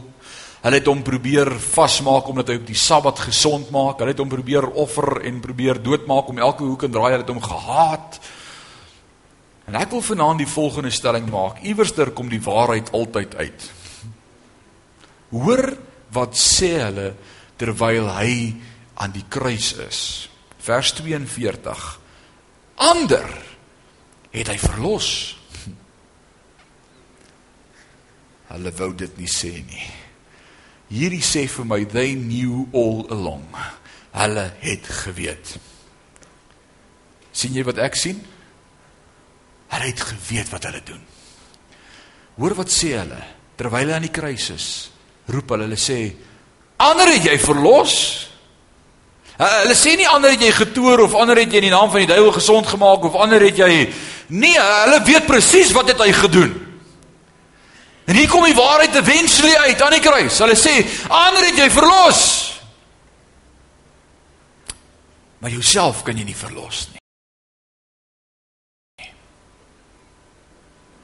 [0.67, 4.01] Hulle het hom probeer vasmaak omdat hy op die Sabbat gesond maak.
[4.01, 7.05] Hulle het hom probeer offer en probeer doodmaak om elke hoek en draai.
[7.13, 8.17] Hulle het hom gehaat.
[9.71, 11.61] En ek wil vanaand die volgende stelling maak.
[11.63, 13.67] Iewerster kom die waarheid altyd uit.
[15.31, 15.69] Hoor
[16.17, 17.13] wat sê hulle
[17.55, 18.33] terwyl hy
[18.99, 20.01] aan die kruis is.
[20.67, 21.85] Vers 42.
[22.89, 23.29] Ander
[24.35, 25.13] het hy verlos.
[28.51, 29.87] Hulle wou dit nie sê nie.
[30.87, 33.45] Hierdie sê vir my they knew all along.
[34.15, 35.57] Hulle het geweet.
[37.37, 38.17] sien jy wat ek sien?
[39.69, 41.03] Hulle het geweet wat hulle doen.
[42.37, 43.19] Hoor wat sê hulle
[43.57, 44.67] terwyl hulle aan die kruis is.
[45.29, 46.15] Roep hulle, hulle sê:
[46.81, 47.93] "Ander het jy verlos?
[49.37, 52.01] Hulle sê nie ander het jy getoer of ander het jy in die naam van
[52.01, 53.93] die duiwel gesond gemaak of ander het jy
[54.33, 56.66] nee, hulle weet presies wat het hy gedoen.
[58.07, 60.39] En hier kom die waarheid eventually uit aan die kruis.
[60.39, 60.77] Hulle sê
[61.11, 62.21] ander het jy verlos.
[65.43, 67.03] Maar jouself kan jy nie verlos nie.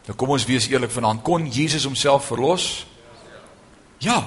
[0.07, 2.85] Nou kom ons wees eerlik vanaand, kon Jesus homself verlos?
[4.03, 4.23] Ja.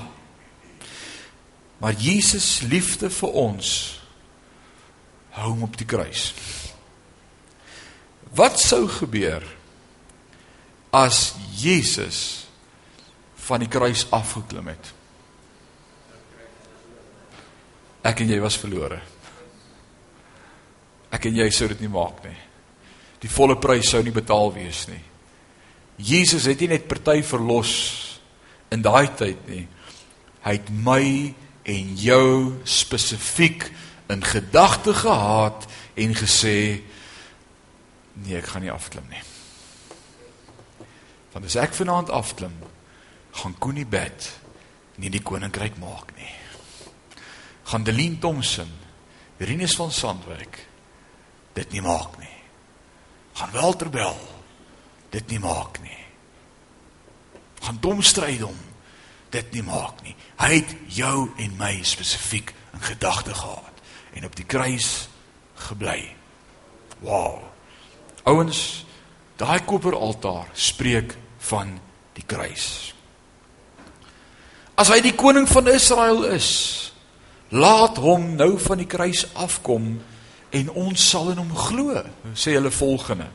[1.81, 3.75] Maar Jesus liefde vir ons
[5.37, 6.31] hou hom op die kruis.
[8.37, 9.45] Wat sou gebeur
[10.97, 12.46] as Jesus
[13.47, 14.93] van die kruis afgeklim het?
[18.07, 19.01] Ek en jy was verlore.
[21.15, 22.37] Ek en jy sou dit nie maak nie.
[23.23, 25.03] Die volle prys sou nie betaal wees nie.
[25.97, 27.73] Jesus het nie net party verlos
[28.75, 29.65] in daai tyd nie.
[30.45, 31.07] Hy het my
[31.67, 32.29] en jou
[32.69, 33.71] spesifiek
[34.13, 35.67] in gedagte gehad
[35.99, 36.83] en gesê
[38.23, 39.23] nee, ek gaan nie afklim nie.
[41.35, 42.55] Want as ek vanaand afklim,
[43.37, 44.31] gaan Koenie bed
[45.03, 46.33] nie die koninkryk maak nie.
[47.67, 48.71] Gaan Delien Thomson,
[49.39, 50.63] Rinus van Sandwyk
[51.57, 52.37] dit nie maak nie.
[53.37, 54.17] Gaan Walter Bell
[55.13, 56.03] dit nie maak nie.
[57.61, 58.57] Gaan Domstrydom
[59.35, 60.15] dit nie maak nie.
[60.41, 63.85] Hy het jou en my spesifiek in gedagte gehad
[64.17, 65.09] en op die kruis
[65.69, 66.01] gebly.
[67.05, 67.43] Wow.
[68.25, 68.85] Ouens,
[69.37, 71.17] daai koperaltaar spreek
[71.51, 71.77] van
[72.17, 72.96] die kruis.
[74.77, 76.51] As hy die koning van Israel is,
[77.49, 79.95] laat hom nou van die kruis afkom
[80.57, 82.03] en ons sal in hom glo,
[82.37, 83.31] sê hulle volgende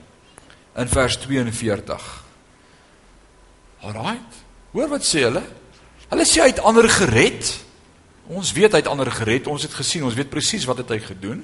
[0.77, 2.05] in vers 42.
[3.81, 4.37] Alraight.
[4.71, 5.41] Hoor wat sê hulle?
[6.11, 7.49] Hulle sê hy het ander gered.
[8.31, 9.49] Ons weet hy het ander gered.
[9.51, 11.41] Ons het gesien, ons weet presies wat het hy gedoen.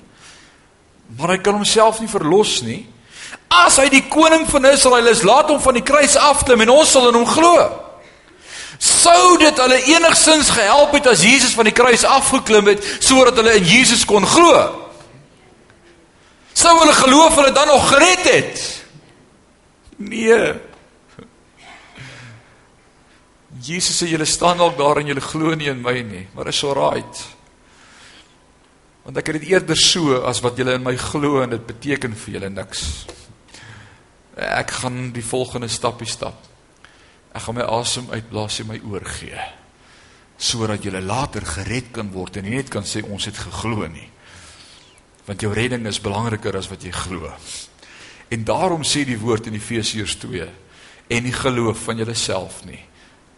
[1.17, 2.83] Maar hy kan homself nie verlos nie.
[3.51, 6.93] As hy die koning van Israel is, laat hom van die kruis afklim en ons
[6.93, 7.55] sal in hom glo.
[8.78, 13.55] Sou dit hulle enigsins gehelp het as Jesus van die kruis afgeklim het sodat hulle
[13.57, 14.88] in Jesus kon glo?
[16.57, 18.63] Sou hulle geloof hulle dan nog gered het?
[19.97, 20.53] Nee.
[23.61, 26.63] Jesus sê julle staan dalk daar en julle glo nie in my nie, maar is
[26.65, 27.23] alright.
[29.07, 32.17] Want ek het dit eerder so as wat julle in my glo en dit beteken
[32.25, 32.84] vir julle niks.
[34.38, 36.43] Ek gaan die volgende stappie stap.
[37.38, 39.45] Ek gaan my asem uitblaas en my oor gee
[40.38, 44.05] sodat julle later gered kan word en nie net kan sê ons het geglo nie.
[45.25, 47.31] Want jou redding is belangriker as wat jy glo.
[48.29, 50.45] En daarom sê die woord in Efesiërs 2
[51.09, 52.83] en nie geloof van jouself nie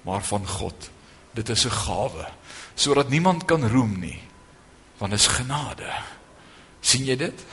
[0.03, 0.89] maar van God.
[1.35, 2.27] Dit is 'n gawe
[2.75, 4.19] sodat niemand kan roem nie
[4.97, 5.91] want dit is genade.
[6.81, 7.45] sien jy dit?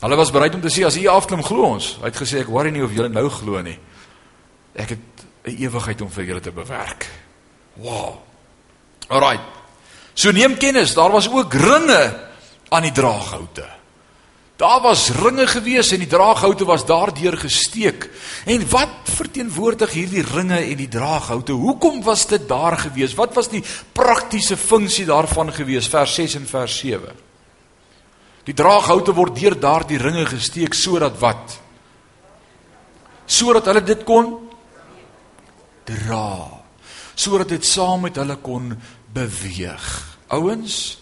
[0.00, 1.96] Hulle was bereid om te sê as u afklim glo ons.
[2.00, 3.78] Hy het gesê ek worry nie of julle nou glo nie.
[4.74, 4.98] Ek het
[5.44, 7.08] 'n ewigheid om vir julle te bewerk.
[7.74, 8.18] Wow.
[9.08, 9.40] Alraai.
[10.14, 12.28] So neem kennis, daar was ook ringe
[12.68, 13.66] aan die draaghoute.
[14.60, 18.10] Daar was ringe gewees en die draaghoute was daardeur gesteek.
[18.44, 21.52] En wat verteenwoordig hierdie ringe en die draaghoute?
[21.56, 23.14] Hoekom was dit daar gewees?
[23.16, 25.88] Wat was die praktiese funksie daarvan gewees?
[25.88, 27.16] Vers 6 en vers 7.
[28.44, 31.56] Die draaghoute word deur daardie ringe gesteek sodat wat?
[33.24, 34.49] Sodat hulle dit kon
[35.88, 36.62] dra.
[37.14, 38.72] Sodat dit saam met hulle kon
[39.12, 39.86] beweeg.
[40.30, 40.98] Ouens,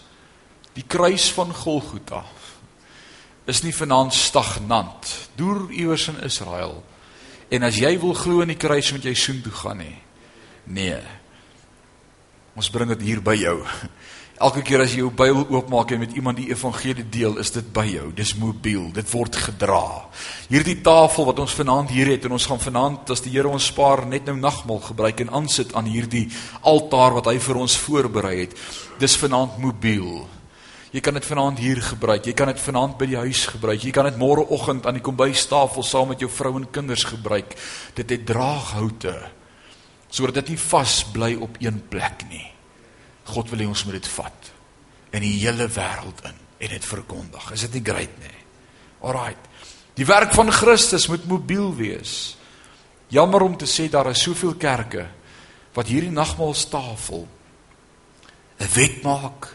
[0.74, 2.24] die kruis van Golgotha
[3.48, 6.82] is nie vanaand stagnant deur iewers in Israel.
[7.48, 9.96] En as jy wil glo in die kruis moet jy soen toe gaan nie.
[10.68, 11.00] Nee.
[12.58, 13.60] Ons bring dit hier by jou.
[14.42, 17.68] Elke keer as jy jou Bybel oopmaak en met iemand die evangelie deel, is dit
[17.74, 18.08] by jou.
[18.14, 18.88] Dis mobiel.
[18.94, 19.82] Dit word gedra.
[20.50, 23.70] Hierdie tafel wat ons vanaand hier het en ons gaan vanaand as die Here ons
[23.70, 26.24] spaar net nou nagmaal gebruik en aansit aan hierdie
[26.66, 28.58] altaar wat hy vir ons voorberei het.
[28.98, 30.26] Dis vanaand mobiel.
[30.90, 32.26] Jy kan dit vanaand hier gebruik.
[32.26, 33.86] Jy kan dit vanaand by die huis gebruik.
[33.86, 37.54] Jy kan dit môreoggend aan die kombuistafel saam met jou vrou en kinders gebruik.
[37.94, 39.18] Dit het draaghoute
[40.10, 42.46] sodat dit nie vas bly op een plek nie.
[43.28, 44.52] God wil hê ons moet dit vat
[45.16, 47.52] in die hele wêreld in en dit verkondig.
[47.54, 48.38] Is dit nie great nie?
[49.04, 49.44] Alraight.
[49.94, 52.36] Die werk van Christus moet mobiel wees.
[53.08, 55.06] Jammer om te sê daar is soveel kerke
[55.74, 57.28] wat hierdie nagmaalstafel
[58.58, 59.54] 'n wet maak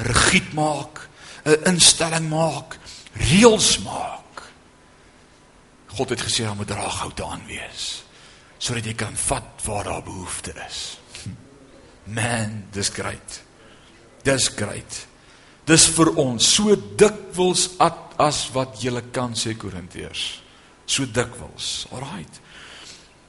[0.00, 1.08] regiet maak,
[1.44, 2.78] 'n instelling maak,
[3.12, 4.42] reëls maak.
[5.86, 8.04] God het gesê daar moet draaghoute aan wees
[8.60, 10.98] sodat jy kan vat waar daar behoefte is.
[12.04, 13.40] Man, dis great.
[14.26, 15.06] Dis great.
[15.68, 20.24] Dis vir ons so dikwels as wat jy kan sê Korintiërs.
[20.84, 21.86] So dikwels.
[21.94, 22.40] Alraight.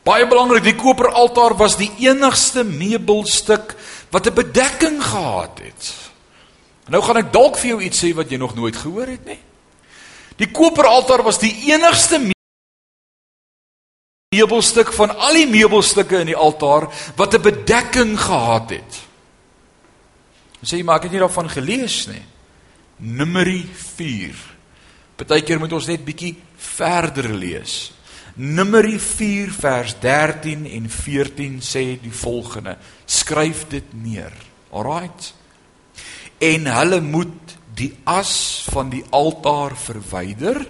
[0.03, 3.75] Baie belangrik, die koperaltaar was die enigste meubelstuk
[4.09, 5.93] wat 'n bedekking gehad het.
[6.89, 9.39] Nou gaan ek dalk vir jou iets sê wat jy nog nooit gehoor het nie.
[10.35, 12.17] Die koperaltaar was die enigste
[14.31, 16.85] meubelstuk van al die meubelstukke in die altaar
[17.19, 18.93] wat 'n bedekking gehad het.
[20.63, 22.23] Sê jy maar ek het nie daarvan gelees nie.
[22.95, 24.35] Numeri 4.
[25.17, 27.91] Partykeer moet ons net bietjie verder lees.
[28.35, 34.31] Numeri 4 vers 13 en 14 sê die volgende: Skryf dit neer.
[34.71, 35.33] Alraight.
[36.39, 40.67] En hulle moet die as van die altaar verwyder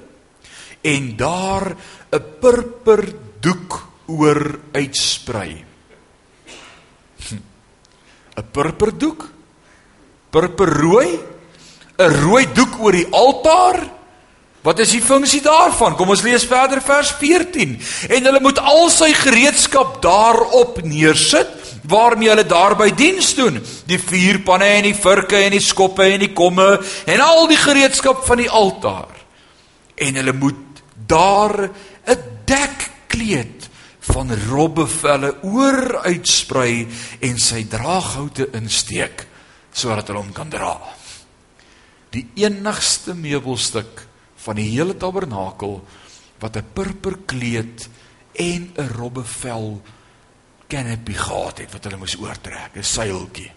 [0.81, 1.75] en daar
[2.09, 5.65] 'n purper doek oor uitsprei.
[8.37, 9.25] 'n Purper doek?
[10.29, 11.19] Purperrooi?
[11.97, 13.79] 'n Rooi doek oor die altaar?
[14.61, 15.95] Wat is die funksie daarvan?
[15.97, 17.79] Kom ons lees verder vers 14.
[18.13, 21.49] En hulle moet al sy gereedskap daarop neersit
[21.89, 23.57] waarmee hulle daarby diens doen.
[23.89, 26.75] Die vuurpanne en die vurke en die skoppe en die komme
[27.09, 29.09] en al die gereedskap van die altaar.
[29.97, 31.69] En hulle moet daar
[32.05, 32.21] 'n
[33.21, 33.69] dekkleed
[34.11, 36.87] van robbevelle oor uitsprei
[37.21, 39.27] en sy draaghoute insteek
[39.71, 40.73] sodat hulle hom kan dra.
[42.11, 44.01] Die enigste meubelstuk
[44.41, 45.79] van die hele tabernakel
[46.41, 47.89] wat 'n purperkleed
[48.33, 49.81] en 'n robbevel
[50.67, 53.51] canopy gehad het wat hulle moes oortrek, 'n seiltjie.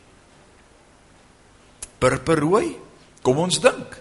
[1.99, 2.77] Purperrooi?
[3.23, 4.01] Kom ons dink.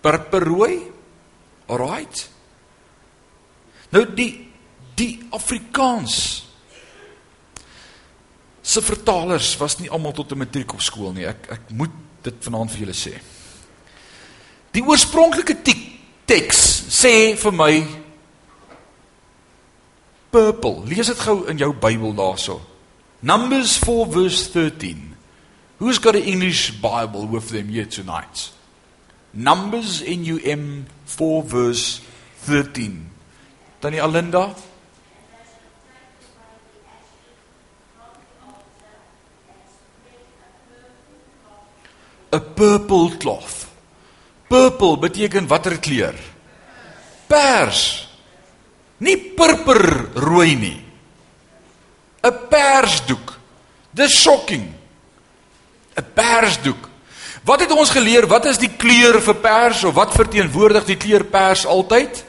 [0.00, 0.92] Purperrooi?
[1.66, 2.37] Alraight.
[3.94, 4.32] Nou die
[4.98, 6.14] die Afrikaans
[8.62, 11.26] se vertalers was nie almal tot 'n matriek op skool nie.
[11.26, 11.90] Ek ek moet
[12.22, 13.14] dit vanaand vir julle sê.
[14.72, 15.56] Die oorspronklike
[16.26, 17.86] teks sê vir my
[20.30, 20.84] purple.
[20.84, 22.60] Lees dit gou in jou Bybel daarso.
[23.20, 25.16] Numbers 4 verse 13.
[25.78, 28.52] Who's got an English Bible with them here tonight?
[29.32, 32.00] Numbers in UM 4 verse
[32.46, 33.07] 13.
[33.80, 34.54] Tannie Alinda?
[42.32, 43.66] A purple cloth.
[44.48, 46.14] Purple beteken watter kleur?
[47.28, 48.08] Pers.
[48.98, 50.84] Nie purper rooi nie.
[52.22, 53.38] 'n Persdoek.
[53.94, 54.74] Dis shocking.
[55.96, 56.88] 'n Persdoek.
[57.44, 58.26] Wat het ons geleer?
[58.26, 62.24] Wat is die kleur vir pers of wat verteenwoordig die kleur pers altyd?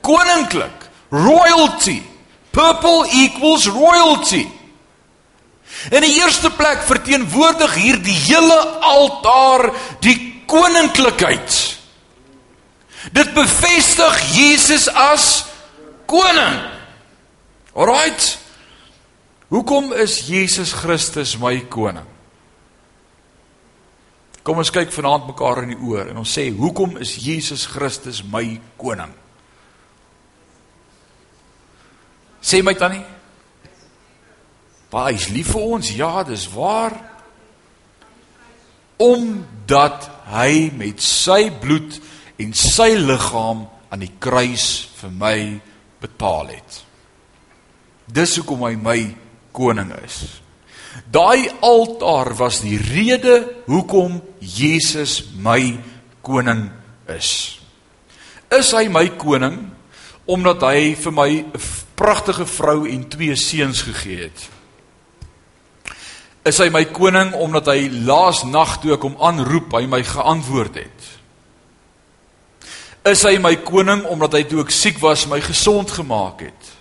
[0.00, 0.88] Koninklik.
[1.10, 2.02] Royalty.
[2.50, 4.46] Purple equals royalty.
[5.90, 9.68] In die eerste plek verteenwoordig hier die hele altaar
[10.02, 11.78] die koninklikheid.
[13.14, 15.44] Dit bevestig Jesus as
[16.06, 16.58] koning.
[17.76, 18.38] Alraight.
[19.48, 22.04] Hoekom is Jesus Christus my koning?
[24.44, 28.22] Kom ons kyk vanaand mekaar in die oor en ons sê hoekom is Jesus Christus
[28.24, 29.12] my koning?
[32.48, 33.04] Sê my tannie.
[34.88, 35.90] Baie is lief vir ons.
[35.92, 36.94] Ja, dis waar.
[39.04, 41.98] Omdat hy met sy bloed
[42.40, 45.36] en sy liggaam aan die kruis vir my
[46.00, 46.82] betaal het.
[48.08, 48.98] Dis hoekom hy my
[49.52, 50.22] koning is.
[51.12, 55.76] Daai altaar was die rede hoekom Jesus my
[56.24, 56.70] koning
[57.12, 57.60] is.
[58.48, 59.66] Is hy my koning
[60.28, 64.46] omdat hy vir my 'n pragtige vrou en twee seuns gegee het?
[66.48, 70.78] Is hy my koning omdat hy laas nag toe ek hom aanroep, hy my geantwoord
[70.80, 71.08] het?
[73.08, 76.74] Is hy my koning omdat hy toe ek siek was my gesond gemaak het?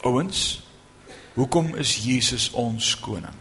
[0.00, 0.62] Ouens,
[1.36, 3.36] hoekom is Jesus ons koning?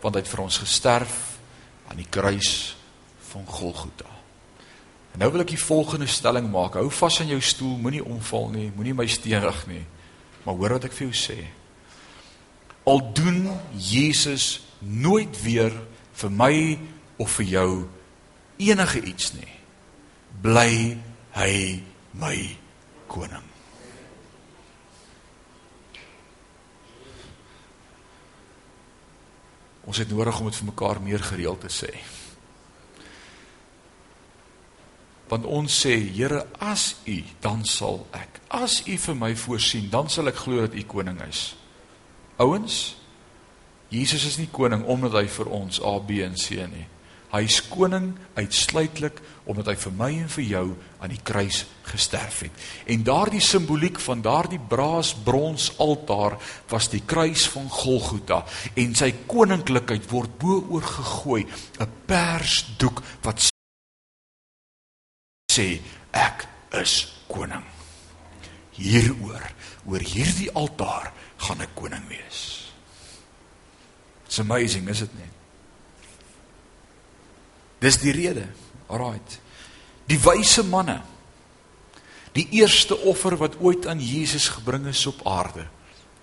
[0.00, 1.16] Want hy het vir ons gesterf
[1.88, 2.77] aan die kruis
[3.32, 4.10] van Golgotha.
[5.12, 6.76] En nou wil ek die volgende stelling maak.
[6.78, 9.84] Hou vas aan jou stoel, moenie omval nie, moenie my steenig nie.
[10.44, 11.38] Maar hoor wat ek vir jou sê.
[12.88, 15.74] Al doen Jesus nooit weer
[16.20, 16.54] vir my
[17.18, 17.70] of vir jou
[18.62, 19.52] enige iets nie.
[20.42, 20.96] Bly
[21.34, 21.52] hy
[22.18, 22.36] my
[23.10, 23.44] koning.
[29.88, 31.92] Ons het nodig om dit vir mekaar meer gereeld te sê.
[35.28, 38.40] Want ons sê, Here, as U, dan sal ek.
[38.48, 41.54] As U vir my voorsien, dan sal ek glo dat U koning is.
[42.38, 42.96] Ouens,
[43.88, 46.86] Jesus is nie koning omdat hy vir ons A, B en C nie.
[47.28, 49.18] Hy is koning uitsluitlik
[49.48, 50.62] omdat hy vir my en vir jou
[50.96, 51.58] aan die kruis
[51.90, 52.62] gesterf het.
[52.88, 56.38] En daardie simboliek van daardie braas brons altaar
[56.72, 58.44] was die kruis van Golgotha
[58.80, 61.44] en sy koninklikheid word bo oor gegooi,
[61.80, 63.44] 'n persdoek wat
[65.58, 65.80] sê
[66.14, 66.46] ek
[66.78, 67.64] is koning.
[68.78, 69.42] Hieroor,
[69.90, 71.10] oor hierdie altaar
[71.42, 72.44] gaan ek koning wees.
[74.28, 75.30] It's amazing, is dit nie?
[77.82, 78.48] Dis die rede.
[78.88, 79.38] Alraight.
[80.08, 80.98] Die wyse manne.
[82.36, 85.64] Die eerste offer wat ooit aan Jesus gebring is op aarde.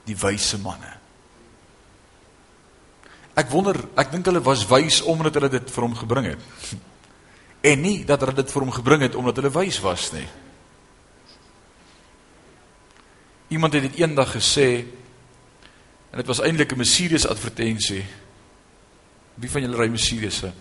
[0.05, 0.93] Die wyse manne.
[3.35, 6.51] Ek wonder, ek dink hulle was wys omdat hulle dit vir hom gebring het.
[7.65, 10.27] En nie dat hulle dit vir hom gebring het omdat hulle wys was nie.
[13.55, 14.69] Iemand het dit eendag gesê
[16.11, 18.05] en dit was eintlik 'n Mercedes advertensie.
[19.35, 20.53] Wie van julle ry Mercedes'e?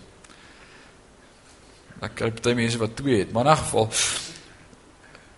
[2.01, 3.89] Ek kry baie mense wat twee het, maar in 'n geval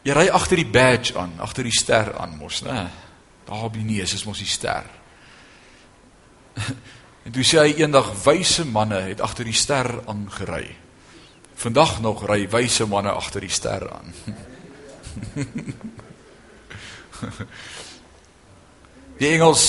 [0.03, 2.89] jy ry agter die badge aan, agter die ster aan mos, né?
[3.45, 4.85] Daar by nie is is mos die ster.
[7.27, 10.75] En toe sê hy eendag wyse manne het agter die ster aangery.
[11.57, 14.13] Vandag nog ry wyse manne agter die ster aan.
[19.17, 19.63] Die Engels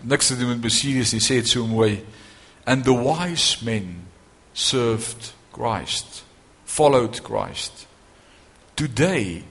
[0.00, 2.00] niks te doen met Mercedes nie, sê dit so mooi.
[2.64, 4.08] And the wise men
[4.56, 6.24] served Christ
[6.66, 7.86] followed Christ.
[8.74, 9.44] Today,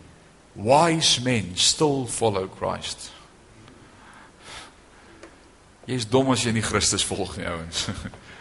[0.54, 3.12] wise men still follow Christ.
[5.86, 7.88] Jy is dom as jy nie Christus volg nie, ouens.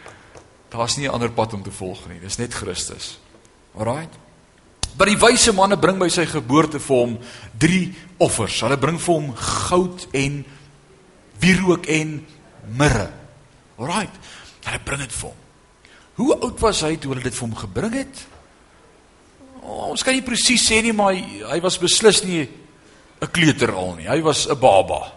[0.73, 2.21] Daar's nie 'n ander pad om te volg nie.
[2.21, 3.19] Dis net Christus.
[3.79, 4.19] Alraight.
[4.97, 7.17] Maar die wyse manne bring by sy geboorte vir hom
[7.59, 7.89] drie
[8.23, 8.61] offers.
[8.63, 10.45] Hulle bring vir hom goud en
[11.43, 12.21] wierook en
[12.79, 13.09] mirre.
[13.79, 14.21] Alraight.
[14.65, 15.41] Hulle bring dit vir hom.
[16.15, 18.23] Hoe oud was hy toe hulle dit vir hom gebring het?
[19.65, 23.73] Oh, ons kan nie presies sê nie, maar hy, hy was beslis nie 'n kleuter
[23.75, 24.07] al nie.
[24.07, 25.13] Hy was 'n baba.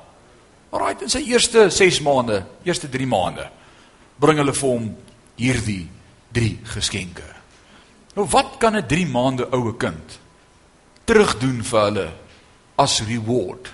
[0.72, 3.50] Alraai, in sy eerste 6 maande, eerste 3 maande,
[4.20, 4.96] bring hulle vir hom
[5.38, 5.88] hierdie
[6.34, 7.37] 3 geskenke.
[8.18, 10.20] Nou wat kan 'n 3 maande oue kind
[11.04, 12.14] terugdoen vir hulle
[12.76, 13.74] as reward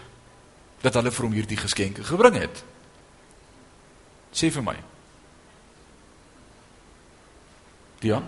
[0.82, 2.64] dat hulle vir hom hierdie geskenke gebring het?
[4.36, 4.76] Sê vir my.
[8.00, 8.28] Dian?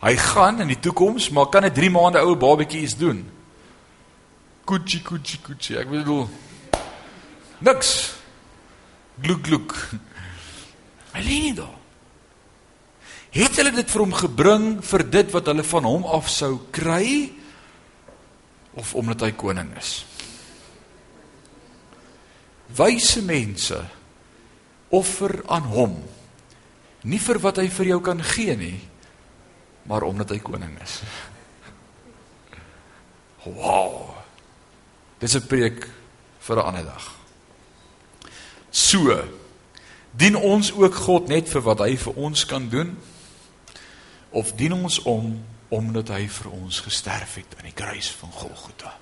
[0.00, 3.26] Hy gaan in die toekoms, maar kan 'n 3 maande ou babatjie iets doen?
[4.64, 5.76] Kuchi kuchi kuchi.
[5.76, 6.28] Ek bedoel
[7.58, 8.14] niks.
[9.20, 9.90] Gluk gluk.
[11.12, 11.83] Hy lê nie daar.
[13.34, 17.32] Het hulle dit vir hom gebring vir dit wat hulle van hom af sou kry
[18.78, 20.04] of omdat hy koning is?
[22.78, 23.80] Wyse mense
[24.94, 25.96] offer aan hom
[27.10, 28.76] nie vir wat hy vir jou kan gee nie
[29.84, 31.02] maar omdat hy koning is.
[33.44, 34.14] Wow.
[35.18, 35.88] Dis 'n preek
[36.38, 37.10] vir 'n ander dag.
[38.70, 39.24] So
[40.10, 42.96] dien ons ook God net vir wat hy vir ons kan doen
[44.34, 45.32] of dien ons om
[45.74, 48.92] omdat hy vir ons gesterf het aan die kruis van Golgotha.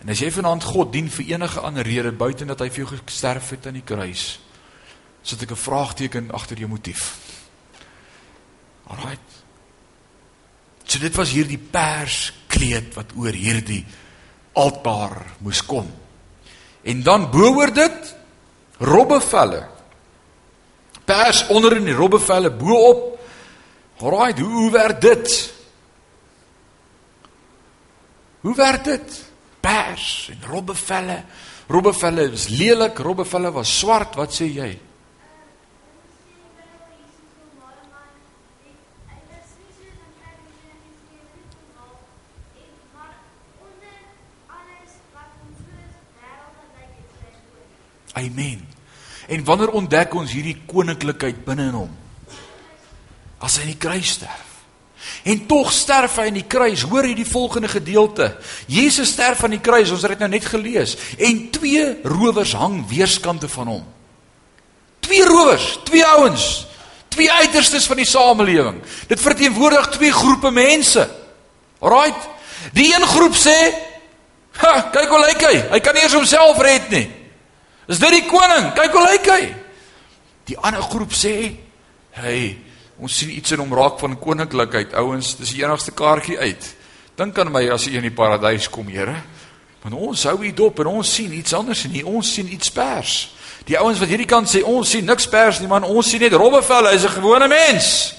[0.00, 3.00] En as jy vanaand God dien vir enige ander rede buite dat hy vir jou
[3.02, 4.40] gesterf het aan die kruis,
[5.22, 7.18] sit ek 'n vraagteken agter jou motief.
[8.88, 9.28] Alraait.
[10.84, 13.84] So dit was hierdie perskleed wat oor hierdie
[14.52, 15.86] altaar moes kom.
[16.82, 18.16] En dan bo-oor dit
[18.78, 19.68] robbevelle.
[21.10, 23.18] Pers onder in die robbevelle bo-op.
[23.98, 25.54] Alraait, hoe, hoe werk dit?
[28.40, 29.24] Hoe werk dit?
[29.60, 31.24] Pers en robbevelle.
[31.66, 34.70] Robbevelle is lelik, robbevelle was swart, wat sê jy?
[48.20, 48.79] Amen.
[49.30, 51.90] En wanneer ontdek ons hierdie koninklikheid binne in hom?
[53.38, 54.48] As hy in die kruis sterf.
[55.24, 56.82] En tog sterf hy in die kruis.
[56.90, 58.32] Hoor hierdie volgende gedeelte.
[58.68, 60.96] Jesus sterf aan die kruis, ons het dit nou net gelees.
[61.18, 63.86] En twee rowers hang weerskante van hom.
[65.00, 66.48] Twee rowers, twee ouens,
[67.08, 68.82] twee uiterstes van die samelewing.
[69.08, 71.06] Dit verteenwoordig twee groepe mense.
[71.80, 72.28] Alraight.
[72.76, 73.56] Die een groep sê,
[74.58, 75.56] "Ha, kyk hoe lyk hy.
[75.70, 77.19] Hy kan nie eens homself red nie."
[77.90, 78.70] Is dit die koning?
[78.76, 79.42] Kyk hoe lyk hy.
[80.50, 81.34] Die ander groep sê
[82.10, 82.58] Hey,
[82.98, 86.64] ons sien iets in hom raak van koninklikheid, ouens, dis die enigste kaartjie uit.
[87.16, 89.14] Dink aan my as jy in die paradys kom, Here.
[89.84, 92.02] Want ons hou hier dop en ons sien iets anders nie.
[92.04, 93.14] Ons sien iets pers.
[93.68, 96.34] Die ouens wat hierdie kant sê ons sien niks pers nie, man, ons sien net
[96.36, 98.14] robbevelle, hy's 'n gewone mens.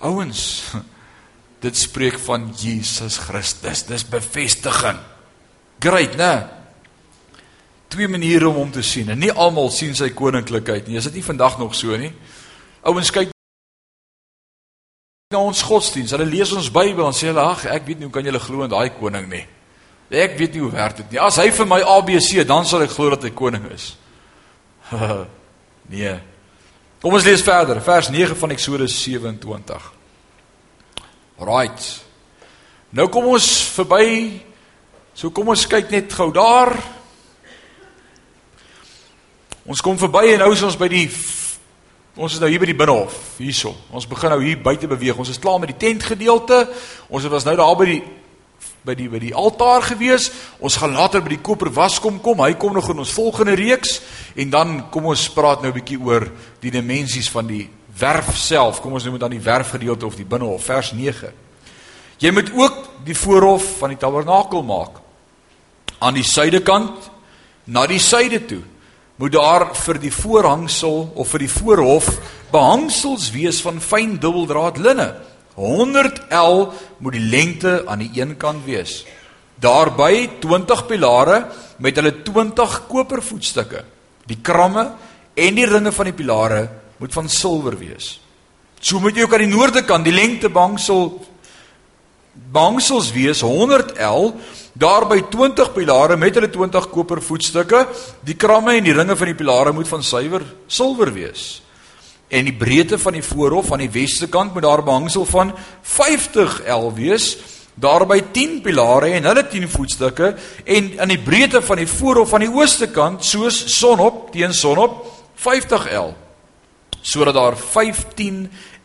[0.00, 0.70] Ouens,
[1.64, 3.82] dit spreek van Jesus Christus.
[3.82, 4.98] Dis bevestiging.
[5.80, 6.59] Great, né?
[7.90, 9.10] Twee maniere om hom te sien.
[9.10, 10.98] En nie almal sien sy koninklikheid nie.
[11.00, 12.12] Is dit nie vandag nog so nie?
[12.86, 13.32] Ouens kyk
[15.30, 16.10] na ons godsdiens.
[16.14, 18.62] Hulle lees ons Bybel en sê hulle, "Ag, ek weet nie hoe kan julle glo
[18.62, 19.46] in daai koning nie."
[20.10, 21.20] Ek weet nie hoe werk dit nie.
[21.20, 23.96] As hy vir my ABC, dan sal ek glo dat hy koning is.
[25.94, 26.20] nee.
[27.00, 29.92] Kom ons lees verder, vers 9 van Eksodus 27.
[31.38, 31.86] Right.
[32.90, 34.40] Nou kom ons verby.
[35.14, 36.74] So kom ons kyk net gou daar.
[39.70, 41.06] Ons kom verby en nou is ons by die
[42.20, 43.70] ons is nou hier by die binnehof, hierso.
[43.94, 45.16] Ons begin nou hier buite beweeg.
[45.16, 46.64] Ons is klaar met die tent gedeelte.
[47.08, 48.00] Ons was nou daar by die
[48.84, 50.26] by die by die altaar gewees.
[50.58, 52.42] Ons gaan later by die koper waskom kom.
[52.42, 54.00] Hy kom nog in ons volgende reeks
[54.34, 56.26] en dan kom ons praat nou 'n bietjie oor
[56.60, 58.80] die dimensies van die werf self.
[58.80, 61.32] Kom ons noem dit dan die werfgedeelte of die binnehof, vers 9.
[62.18, 65.00] Jy moet ook die voorhof van die tabernakel maak.
[66.00, 67.10] Aan die suidekant
[67.64, 68.62] na die suide toe
[69.20, 72.06] moet daar vir die voorhangsel of vir die voorhof
[72.50, 75.10] behangsels wees van fyn dubbeldraad linne
[75.60, 76.70] 100 L
[77.04, 79.02] moet die lengte aan die een kant wees.
[79.60, 81.42] Daarby 20 pilare
[81.84, 83.84] met hulle 20 kopervoetstukke.
[84.24, 84.86] Die kramme
[85.36, 86.62] en die ringe van die pilare
[86.96, 88.14] moet van silwer wees.
[88.80, 91.18] So moet jy ook aan die noorde kant die lengte bangsel
[92.54, 94.32] bangsels wees 100 L
[94.72, 97.86] daarby 20 pilare met hulle 20 kopervoetstukke.
[98.24, 101.62] Die kramme en die ringe van die pilare moet van suiwer silwer wees
[102.30, 105.50] en die breedte van die voorhof aan die weste kant moet daar behangsel van
[105.82, 107.32] 50 L wees
[107.74, 112.46] daarby 10 pilare en hulle 10 voetstukke en aan die breedte van die voorhof aan
[112.46, 115.02] die ooste kant soos sonop teen sonop
[115.42, 116.12] 50 L
[117.02, 118.44] sodat daar 15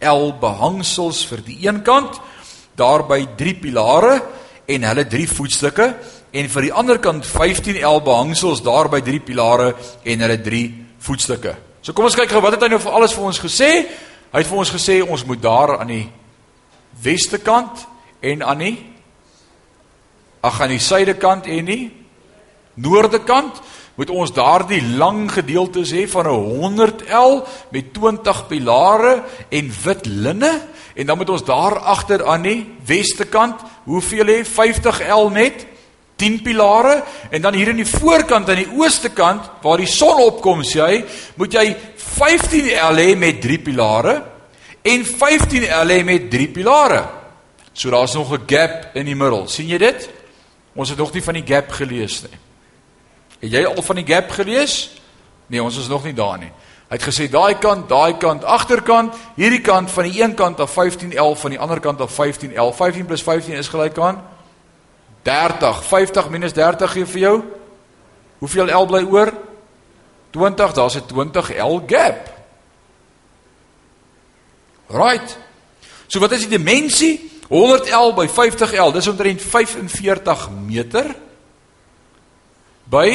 [0.09, 2.17] L behangsels vir die een kant
[2.79, 4.15] daarby 3 pilare
[4.67, 5.91] en hulle 3 voetstukke
[6.31, 9.69] en vir die ander kant 15 L behangsels daarby 3 pilare
[10.03, 10.65] en hulle 3
[11.05, 11.55] voetstukke
[11.85, 13.67] So kom ons kyk gou wat het hy nou vir alles vir ons gesê?
[14.33, 16.05] Hy het vir ons gesê ons moet daar aan die
[17.03, 17.83] weste kant
[18.25, 18.77] en aan die
[20.41, 21.83] ag aan die suide kant en die
[22.81, 23.61] noorde kant
[23.95, 30.05] moet ons daardie lang gedeeltes hê van 'n 100 L met 20 pilare en wit
[30.05, 30.61] linne
[30.95, 35.65] en dan moet ons daar agter aan die weste kant hoeveel hê 50 L met
[36.15, 40.21] 10 pilare en dan hier in die voorkant aan die ooste kant waar die son
[40.23, 41.03] opkom sê hy
[41.35, 44.23] moet jy 15 L hê met 3 pilare
[44.85, 47.03] en 15 L hê met 3 pilare.
[47.73, 49.47] So daar's nog 'n gap in die middel.
[49.47, 50.09] sien jy dit?
[50.75, 52.44] Ons het nog nie van die gap gelees nie.
[53.39, 54.91] Het jy al van die gap gelees?
[55.47, 56.51] Nee, ons is nog nie daar nie.
[56.85, 60.73] Hy het gesê daai kant, daai kant, agterkant, hierdie kant van die een kant af
[60.73, 62.71] 15L van die ander kant af 15L.
[62.77, 64.21] 15 + 15 is gelyk aan
[65.23, 65.83] 30.
[65.83, 67.43] 50 minus 30 gee vir jou
[68.37, 69.33] hoeveel L bly oor?
[70.31, 70.73] 20.
[70.73, 72.29] Daar's 'n 20 L gap.
[74.87, 75.37] Right.
[76.07, 77.31] So wat is die dimensie?
[77.49, 78.91] 100 L by 50 L.
[78.91, 81.15] Dis omtrent 45 meter
[82.89, 83.09] by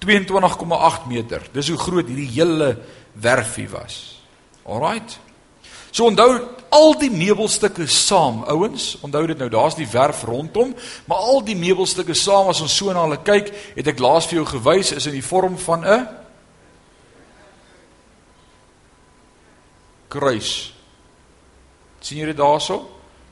[0.00, 1.44] 22,8 meter.
[1.52, 2.78] Dis hoe groot hierdie hele
[3.20, 4.22] werfie was.
[4.64, 5.18] Alrite.
[5.90, 6.30] So onthou
[6.70, 10.70] al die meubelstukke saam, ouens, onthou dit nou, daar's die werf rondom,
[11.10, 14.40] maar al die meubelstukke saam as ons so na hulle kyk, het ek laas vir
[14.40, 16.08] jou gewys is in die vorm van 'n
[20.08, 20.72] kruis.
[22.00, 22.88] sien jy dit daarso?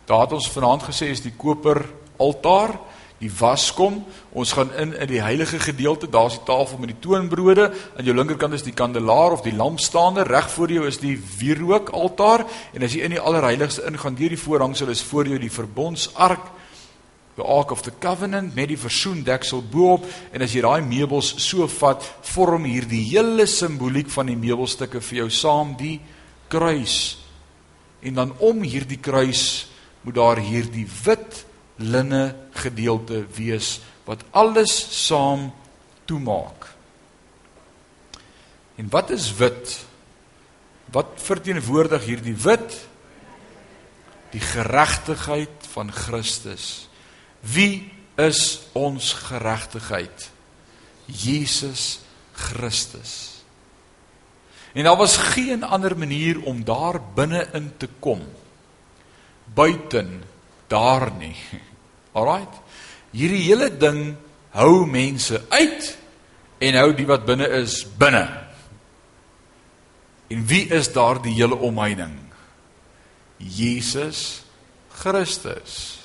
[0.06, 1.86] Daar het ons vanaand gesê is die koper
[2.18, 2.78] altaar
[3.18, 4.04] die waskom.
[4.32, 6.08] Ons gaan in in die heilige gedeelte.
[6.10, 7.70] Daar's die tafel met die toonbrode.
[7.96, 10.22] Aan jou linkerkant is die kandelaar of die lampstaande.
[10.28, 14.34] Reg voor jou is die wierook altaar en as jy in die allerheiligste ingaan deur
[14.34, 16.54] die voorhangsel is voor jou die verbondsark.
[17.38, 21.68] The Ark of the Covenant met die versoendeksel bo-op en as jy daai meubels so
[21.70, 26.00] vat, vorm hierdie hele simboliek van die meubelstukke vir jou saam die
[26.50, 27.18] kruis.
[28.02, 29.68] En dan om hierdie kruis
[30.02, 31.44] moet daar hierdie wit
[31.78, 34.72] linne gedeelte wees wat alles
[35.06, 35.50] saam
[36.04, 36.66] toemaak.
[38.78, 39.74] En wat is wit?
[40.94, 42.76] Wat verteenwoordig hierdie wit?
[44.32, 46.88] Die geregtigheid van Christus.
[47.40, 50.30] Wie is ons geregtigheid?
[51.06, 52.00] Jesus
[52.32, 53.42] Christus.
[54.72, 58.22] En daar was geen ander manier om daar binne in te kom
[59.54, 60.22] buiten
[60.66, 61.36] daar nie.
[62.16, 62.54] Alraight.
[63.12, 64.16] Hierdie hele ding
[64.56, 65.88] hou mense uit
[66.58, 68.26] en hou die wat binne is binne.
[70.28, 72.16] En wie is daar die hele omheining?
[73.38, 74.42] Jesus
[75.00, 75.98] Christus.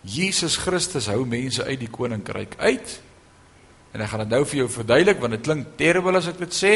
[0.00, 2.96] Jesus Christus hou mense uit die koninkryk uit.
[3.92, 6.56] En ek gaan dit nou vir jou verduidelik want dit klink terrible as ek dit
[6.56, 6.74] sê.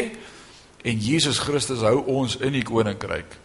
[0.85, 3.39] En Jesus Christus hou ons in die koninkryk.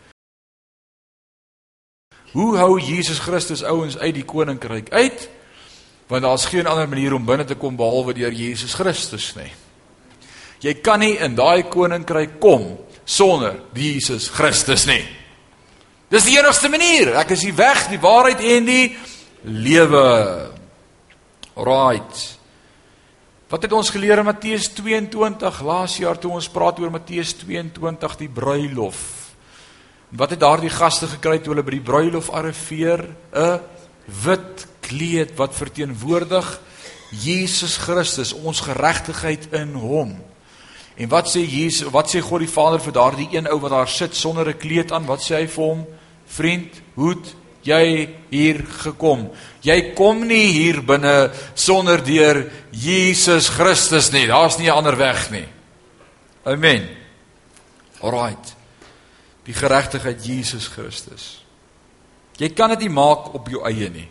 [2.33, 5.29] Hoe hou Jesus Christus ouens uit die koninkryk uit?
[6.11, 9.51] Want daar's geen ander manier om binne te kom behalwe deur Jesus Christus nie.
[10.61, 12.75] Jy kan nie in daai koninkryk kom
[13.05, 15.03] sonder Jesus Christus nie.
[16.11, 17.15] Dis die enigste manier.
[17.21, 18.85] Ek is die weg, die waarheid en die
[19.47, 20.03] lewe.
[21.55, 22.27] Right.
[23.51, 28.19] Wat het ons geleer in Matteus 22 laas jaar toe ons praat oor Matteus 22
[28.21, 29.20] die bruilof?
[30.11, 33.07] Wat het daardie gaste gekry toe hulle by die bruilof arriveer?
[33.33, 33.61] 'n
[34.25, 36.61] Wit kleed wat verteenwoordig
[37.11, 40.17] Jesus Christus, ons geregtigheid in hom.
[40.97, 43.89] En wat sê Jesus, wat sê God die Vader vir daardie een ou wat daar
[43.89, 45.07] sit sonder 'n kleed aan?
[45.07, 45.87] Wat sê hy vir hom?
[46.27, 49.31] Vriend, hoed jy hier gekom?
[49.63, 54.27] Jy kom nie hier binne sonder deur Jesus Christus nie.
[54.27, 55.47] Daar's nie 'n ander weg nie.
[56.45, 56.89] Amen.
[58.01, 58.60] Alraight.
[59.47, 61.41] Die geregtigheid Jesus Christus.
[62.41, 64.09] Jy kan dit nie maak op jou eie nie.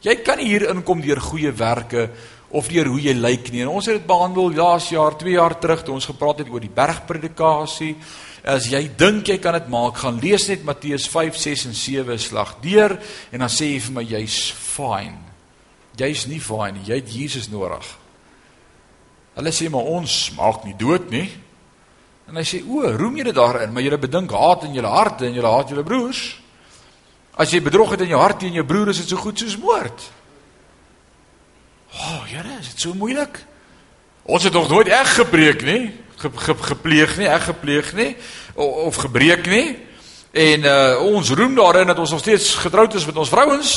[0.00, 2.08] Jy kan nie hier inkom deur goeie werke
[2.50, 3.62] of deur hoe jy lyk nie.
[3.62, 6.62] En ons het dit behandel laas jaar, 2 jaar terug toe ons gepraat het oor
[6.64, 7.92] die bergpredikasie.
[8.48, 12.18] As jy dink jy kan dit maak, gaan lees net Matteus 5, 6 en 7
[12.18, 12.96] slag deur
[13.30, 15.18] en dan sê jy vir my jy's fine.
[16.00, 16.86] Jy's nie fine nie.
[16.88, 17.84] Jy het Jesus nodig.
[19.36, 21.28] Hulle sê maar ons maak nie dood nie.
[22.30, 25.34] En hy sê o, roem julle daarin, maar julle bedink haat in julle harte en
[25.34, 26.20] julle haat julle broers.
[27.34, 29.56] As jy bedrog het in jou hart teen jou broer, is dit so goed soos
[29.58, 30.04] moord.
[31.90, 33.42] O, oh, Here, is dit so moeilik?
[34.30, 35.82] Ons het nog nooit eg gebreek nie,
[36.20, 38.10] ge, ge, gepleeg nie, eg gepleeg nie
[38.54, 39.78] of, of gebreek nie.
[40.30, 43.70] En uh ons roem daarin dat ons nog steeds getroud is met ons vrouens.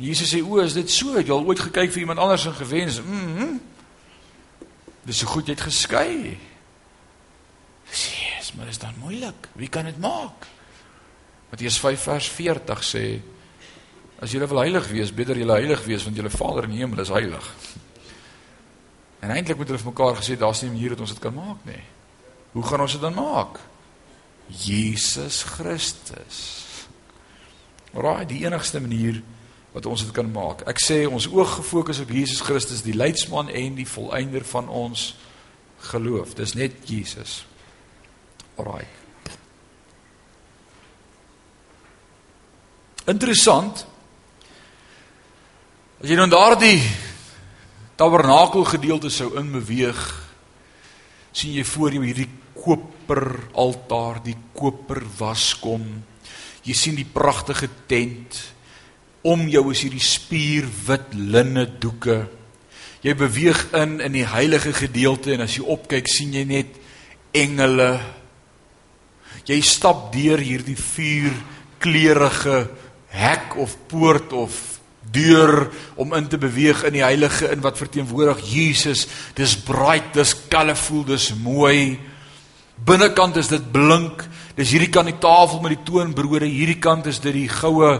[0.00, 1.18] Jesus sê o, is dit so?
[1.18, 3.02] Het jy al ooit gekyk vir iemand anders en gewens?
[3.02, 3.42] Mhm.
[3.42, 3.58] Mm
[5.08, 6.36] dis so goed jy het geskei.
[7.90, 9.48] Jesus, maar is dan moeilik.
[9.52, 10.46] Wie kan dit maak?
[11.50, 13.04] Matteus 5 vers 40 sê
[14.18, 17.00] as julle wil heilig wees, beter julle heilig wees want julle Vader in die hemel
[17.04, 17.46] is heilig.
[19.22, 21.34] En eintlik moet hulle vir mekaar gesê daar's nie 'n manier dat ons dit kan
[21.34, 21.82] maak nie.
[22.52, 23.60] Hoe gaan ons dit dan maak?
[24.46, 26.64] Jesus Christus.
[27.92, 29.22] Raai die enigste manier
[29.72, 30.62] wat ons dit kan maak.
[30.68, 35.16] Ek sê ons oog gefokus op Jesus Christus, die leidsman en die volëinder van ons
[35.78, 36.34] geloof.
[36.34, 37.44] Dis net Jesus.
[38.58, 38.86] Alraai.
[43.08, 43.86] Interessant.
[45.98, 46.82] As jy nou daardie
[47.98, 49.98] tabernakel gedeelte sou inbeweeg,
[51.34, 52.28] sien jy voor jou hierdie
[52.58, 53.24] koper
[53.58, 55.86] altaar, die koper waskom.
[56.66, 58.36] Jy sien die pragtige tent.
[59.26, 62.20] Om jou is hierdie spierwit linne doeke.
[63.02, 66.78] Jy beweeg in in die heilige gedeelte en as jy opkyk, sien jy net
[67.36, 67.92] engele.
[69.48, 71.32] Jy stap deur hierdie vuur
[71.80, 72.66] kleurige
[73.14, 74.56] hek of poort of
[75.08, 79.06] deur om in te beweeg in die heilige in wat verteenwoordig Jesus.
[79.38, 81.96] Dis bright, dis colorful, dis mooi.
[82.84, 84.26] Binnekant is dit blink.
[84.58, 87.94] Dis hierdie kant die tafel met die toonbrode, hierdie kant is dit die goue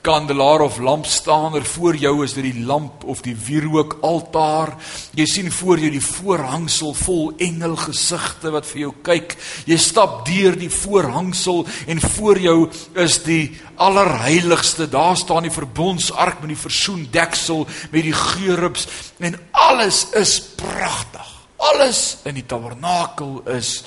[0.00, 4.74] kandelaar of lampstaander voor jou is dit die lamp of die wierook altaar.
[5.18, 9.34] Jy sien voor jou die voorhangsel vol engelgesigte wat vir jou kyk.
[9.66, 12.56] Jy stap deur die voorhangsel en voor jou
[12.94, 14.88] is die allerheiligste.
[14.88, 18.88] Daar staan die verbondsark met die versoendeksel met die geurubs
[19.18, 21.34] en alles is pragtig.
[21.58, 23.82] Alles in die tabernakel is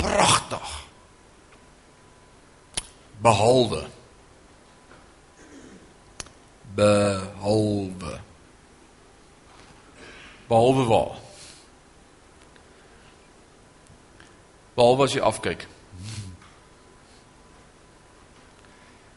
[0.00, 0.76] pragtig.
[3.20, 3.84] Behalwe
[6.74, 8.20] behalwe.
[10.48, 11.18] Behalwe waar?
[14.74, 15.66] Behalwe as jy afkyk.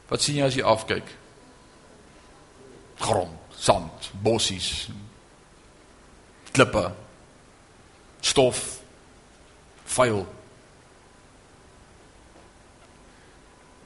[0.09, 1.07] Wat sien jy as jy afkyk?
[3.01, 4.89] Grond sand bossies
[6.53, 6.83] klippe
[8.21, 8.59] stof
[9.95, 10.25] vuil.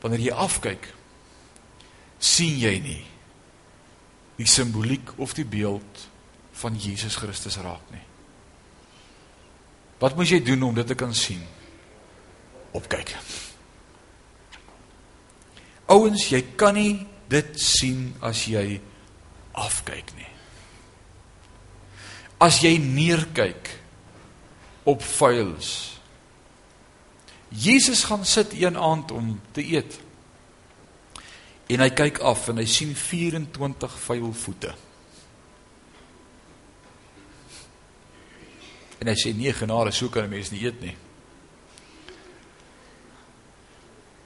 [0.01, 0.89] Wanneer jy afkyk
[2.17, 3.03] sien jy nie
[4.37, 6.07] die simboliek of die beeld
[6.57, 8.03] van Jesus Christus raak nie.
[10.01, 11.41] Wat moet jy doen om dit te kan sien?
[12.77, 13.15] Opkyk.
[15.89, 18.79] Ouens, jy kan nie dit sien as jy
[19.57, 20.31] afkyk nie.
[22.43, 23.71] As jy neerkyk
[24.87, 25.71] op vuils.
[27.49, 29.97] Jesus gaan sit een aand om te eet.
[31.67, 34.75] En hy kyk af en hy sien 24 vuil voete.
[38.97, 40.95] En hy sê nee genade, so kan 'n mens nie eet nie.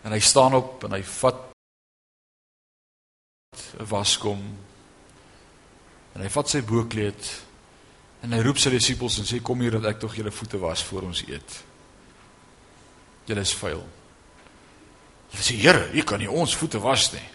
[0.04, 1.52] En hy staan op en hy vat
[3.80, 4.42] 'n waskom.
[6.14, 7.44] En hy vat sy boekleed
[8.22, 10.84] en hy roep sy disippels en sê kom hier dat ek tog julle voete was
[10.84, 11.64] voor ons eet.
[13.26, 14.01] Julle is vuil.
[15.32, 17.28] Hulle sê Here, u kan nie ons voete was nie.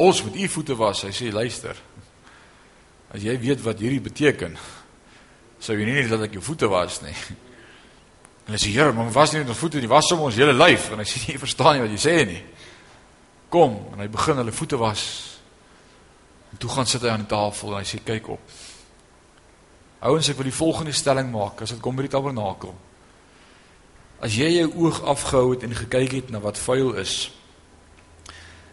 [0.00, 1.04] Ons moet u voete was.
[1.04, 1.76] Hy sê luister.
[3.10, 4.54] As jy weet wat hierdie beteken,
[5.60, 7.16] sou jy nie net dat ek jou voete was nie.
[8.46, 10.54] En hy sê Here, maar was nie net ons voete nie, was om ons hele
[10.56, 12.40] lyf en hy sê jy verstaan nie wat jy sê nie.
[13.50, 15.04] Kom en hy begin hulle voete was.
[16.50, 18.54] En toe gaan sit hy aan die tafel en hy sê kyk op.
[20.00, 22.72] Ouens, ek wil die volgende stelling maak as dit kom by die tabernakel.
[24.20, 27.30] As jy jou oog afgehou het en gekyk het na wat vuil is,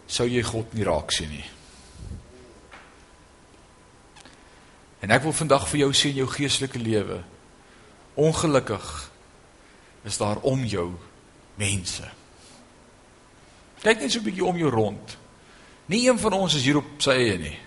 [0.06, 1.46] sou jy God nie raak sien nie.
[5.00, 7.22] En ek wil vandag vir jou sê in jou geestelike lewe,
[8.18, 8.86] ongelukkig
[10.08, 10.90] is daar om jou
[11.56, 12.04] mense.
[13.82, 15.16] Kyk net so 'n bietjie om jou rond.
[15.86, 17.58] Nie een van ons is hier op sy eie nie.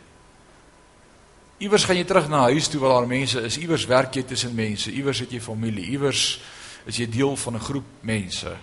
[1.57, 3.57] Iewers gaan jy terug na huis toe waar daar mense is.
[3.57, 4.91] Iewers werk jy tussen mense.
[4.91, 5.85] Iewers het jy familie.
[5.85, 6.41] Iewers
[6.85, 8.57] is jy deel van 'n groep mense.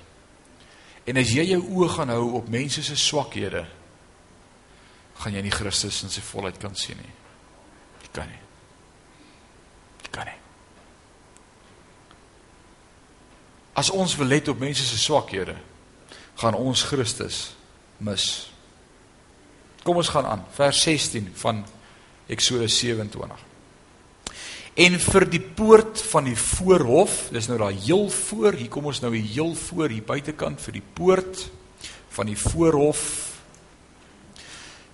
[1.04, 3.66] En as jy jou oë gaan hou op mense se swakhede,
[5.14, 7.14] gaan jy nie Christus in sy volheid kan sien nie.
[8.02, 8.42] Jy kan nie.
[10.02, 10.36] Jy kan nie.
[13.72, 15.56] As ons wil let op mense se swakhede,
[16.34, 17.56] gaan ons Christus
[17.96, 18.50] mis.
[19.82, 21.64] Kom ons gaan aan, vers 16 van
[22.28, 23.47] Eksodus 27.
[24.78, 29.00] En vir die poort van die voorhof, dis nou daai heel voor, hier kom ons
[29.02, 31.48] nou hier heel voor hier buitekant vir die poort
[32.14, 33.02] van die voorhof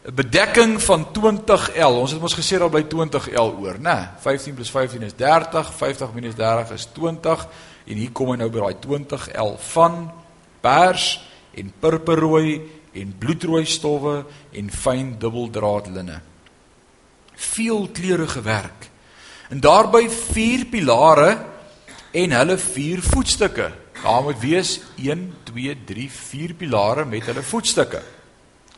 [0.04, 2.00] 'n bedekking van 20L.
[2.00, 4.10] Ons het mos gesê daar bly 20L oor, né?
[4.20, 7.48] 15 + 15 is 30, 50- 30 is 20
[7.86, 10.12] en hier kom hy nou by daai 20L van
[10.60, 11.20] pers
[11.54, 12.60] en purperrooi
[12.92, 16.20] en bloedrooi stowwe en fyn dubbeldraad linne.
[17.34, 18.93] Veel kleurige werk.
[19.52, 21.30] En daarbey vier pilare
[22.14, 23.70] en hulle vier voetstukke.
[24.04, 28.00] Daar moet wees 1 2 3 4 pilare met hulle voetstukke.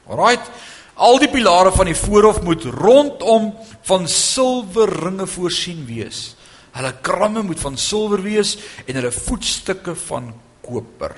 [0.06, 0.50] Alraight.
[0.96, 3.50] Al die pilare van die voorhof moet rondom
[3.84, 6.34] van silwerringe voorsien wees.
[6.76, 8.56] Hulle kramme moet van silwer wees
[8.86, 10.32] en hulle voetstukke van
[10.64, 11.14] koper.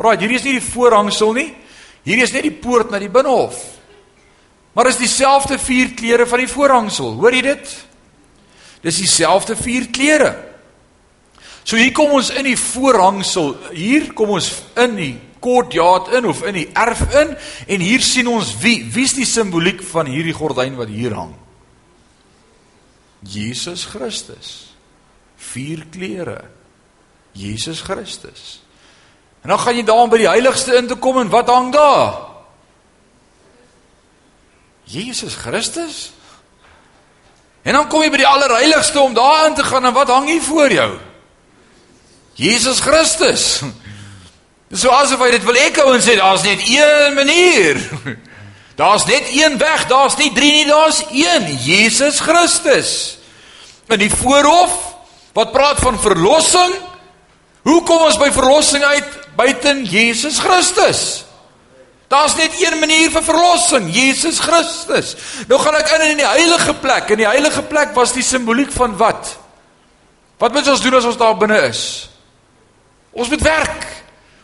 [0.00, 1.48] Right, hierdie is nie die voorhangsel nie.
[2.06, 3.58] Hierdie is net die poort na die binnehof.
[4.72, 7.16] Maar is dieselfde vier kleure van die voorhangsel.
[7.18, 7.74] Hoor jy dit?
[8.80, 10.32] Dis dieselfde vier kleure.
[11.64, 13.52] So hier kom ons in die voorhangsel.
[13.76, 17.34] Hier kom ons in die kortjaat in of in die erf in
[17.66, 21.32] en hier sien ons wie wie's die simboliek van hierdie gordyn wat hier hang.
[23.24, 24.72] Jesus Christus.
[25.50, 26.42] Vier kleure.
[27.32, 28.60] Jesus Christus.
[29.42, 32.26] En dan gaan jy daar by die heiligste in te kom en wat hang daar?
[34.90, 36.10] Jesus Christus.
[37.62, 40.28] En dan kom jy by die allerheiligste om daar in te gaan en wat hang
[40.28, 40.90] hier voor jou?
[42.40, 43.60] Jesus Christus.
[44.70, 47.80] Dis so asof hy dit wil ekhou en sê daar's net een manier.
[48.80, 53.18] Daar's net een weg, daar's nie drie nie, daar's een, Jesus Christus.
[53.92, 54.72] In die voorhof
[55.36, 56.72] wat praat van verlossing.
[57.68, 61.02] Hoe kom ons by verlossing uit buiten Jesus Christus?
[62.10, 65.14] Daar's net een manier vir verlossing, Jesus Christus.
[65.46, 67.12] Nou gaan ek in in die heilige plek.
[67.14, 69.36] In die heilige plek was die simboliek van wat?
[70.42, 71.82] Wat moet ons doen as ons daar binne is?
[73.14, 73.86] Ons moet werk.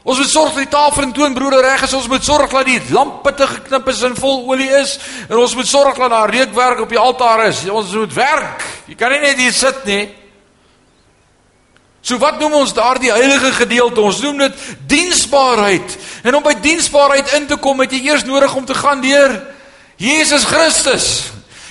[0.07, 1.97] Ons moet sorg dat die tafel en toonbroode reg is.
[1.99, 4.95] Ons moet sorg dat die lampe te geknip is en vol olie is.
[5.27, 7.65] En ons moet sorg dat daar reukwerk op die altaar is.
[7.67, 8.63] Ons moet werk.
[8.87, 10.05] Jy kan nie net hier sit nie.
[12.07, 13.99] So wat noem ons daardie heilige gedeelte?
[13.99, 15.97] Ons noem dit diensbaarheid.
[16.23, 19.35] En om by diensbaarheid in te kom, het jy eers nodig om te gaan deur
[19.99, 21.09] Jesus Christus.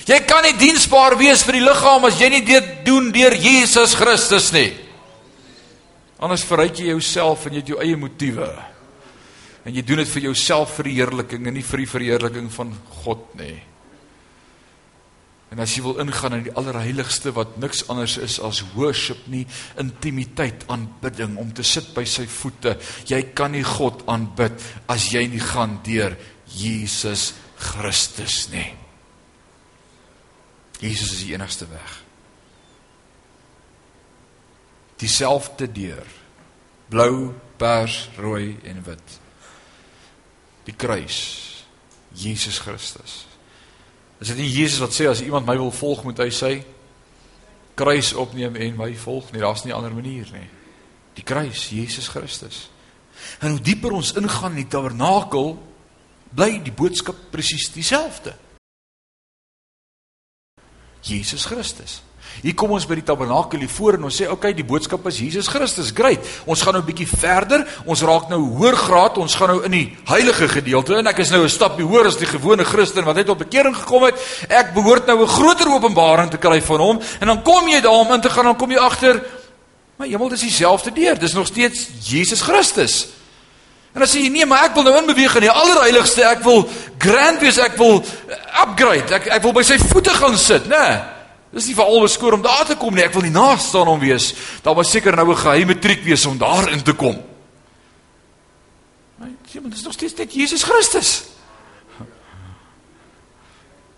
[0.06, 3.96] Jy kan nie diensbaar wees vir die liggaam as jy nie dit doen deur Jesus
[3.96, 4.68] Christus nie.
[6.20, 8.50] Anders verryk jy jouself en jy het jou eie motiewe.
[9.66, 13.56] En jy doen dit vir jou selfverheerliking en nie vir die verheerliking van God nie.
[15.54, 19.44] En as jy wil ingaan in die allerheiligste wat niks anders is as worship nie,
[19.78, 22.74] intimiteit, aanbidding om te sit by sy voete.
[23.06, 24.58] Jy kan nie God aanbid
[24.90, 26.16] as jy nie gaan deur
[26.50, 28.68] Jesus Christus nie.
[30.82, 31.94] Jesus is die enigste weg.
[35.00, 36.10] Dieselfde deur.
[36.90, 39.16] Blou, pers, rooi en wit.
[40.66, 41.20] Die kruis.
[42.16, 43.24] Jesus Christus.
[44.18, 46.52] Is dit nie Jesus wat sê as iemand my wil volg, moet hy sy
[47.76, 49.40] kruis opneem en my volg nie?
[49.40, 50.48] Daar's nie 'n ander manier nie.
[51.14, 52.68] Die kruis, Jesus Christus.
[53.40, 55.56] En hoe dieper ons ingaan in die tabernakel,
[56.30, 58.34] bly die boodskap presies dieselfde.
[61.02, 62.02] Jesus Christus.
[62.42, 65.06] Hier kom ons by die tabernakel hier voor en ons sê, "Oké, okay, die boodskap
[65.06, 65.90] is Jesus Christus.
[65.94, 66.20] Great.
[66.44, 67.66] Ons gaan nou 'n bietjie verder.
[67.84, 69.18] Ons raak nou hoër graad.
[69.18, 72.16] Ons gaan nou in die heilige gedeelte en ek is nou 'n stapie hoër as
[72.16, 74.14] die gewone Christen wat net op bekering gekom het.
[74.48, 77.92] Ek behoort nou 'n groter openbaring te kry van hom en dan kom jy daar
[77.92, 79.22] om in te gaan, dan kom jy agter,
[79.96, 81.18] maar hemel is dieselfde deur.
[81.18, 83.08] Dis nog steeds Jesus Christus.
[83.96, 86.22] En sê jy nee, maar ek wil nou inbeweeg in die allerheiligste.
[86.22, 86.68] Ek wil
[86.98, 87.56] grand wees.
[87.58, 88.04] Ek wil
[88.62, 89.14] upgrade.
[89.14, 90.76] Ek ek wil by sy voete gaan sit, né?
[90.76, 91.15] Nee.
[91.54, 93.04] Dis nie vir albe skoor om daar te kom nie.
[93.06, 94.32] Ek wil nie naas staan om wees.
[94.64, 97.22] Daar was seker nou 'n geheime triek wees om daar in te kom.
[99.18, 101.24] Maar sê maar dis nog steeds net Jesus Christus.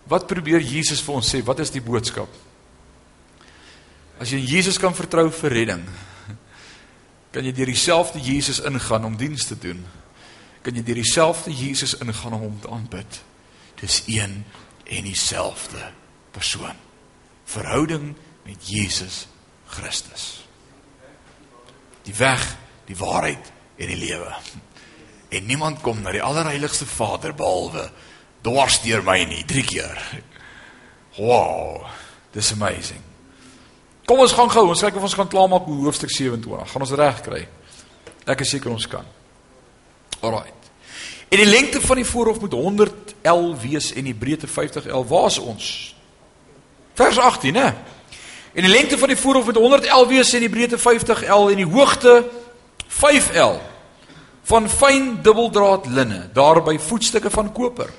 [0.04, 1.42] Wat probeer Jesus vir ons sê?
[1.44, 2.28] Wat is die boodskap?
[4.18, 5.84] As jy in Jesus kan vertrou vir redding,
[7.32, 9.86] kan jy deur dieselfde Jesus ingaan om diens te doen.
[10.62, 13.22] Kan jy deur dieselfde Jesus ingaan om hom te aanbid.
[13.80, 14.44] Dis een
[14.84, 15.92] en dieselfde
[16.32, 16.87] persoon
[17.48, 18.12] verhouding
[18.44, 19.26] met Jesus
[19.66, 20.44] Christus.
[22.04, 22.44] Die weg,
[22.88, 24.32] die waarheid en die lewe.
[25.28, 27.88] En niemand kom na die allerheiligste Vader behalwe
[28.44, 29.98] dwars deur my nie, drie keer.
[31.18, 31.84] Wow,
[32.32, 33.02] dis amazing.
[34.08, 36.70] Kom ons gaan gou, ons kyk of ons kan klaarmaak met hoofstuk 27.
[36.72, 37.42] Gaan ons reg kry?
[38.28, 39.04] Ek is seker ons kan.
[40.24, 40.54] Alraai.
[41.28, 45.04] En die lengte van die voorhof moet 100 L wees en die breedte 50 L.
[45.10, 45.66] Waar is ons?
[46.98, 47.70] Vers 18, hè.
[48.52, 51.68] En die lengte van die voorhof moet 111 wees en die breedte 50L en die
[51.68, 52.24] hoogte
[52.90, 53.60] 5L
[54.48, 57.92] van fyn dubbeldraad linne, daarby voetstukke van koper.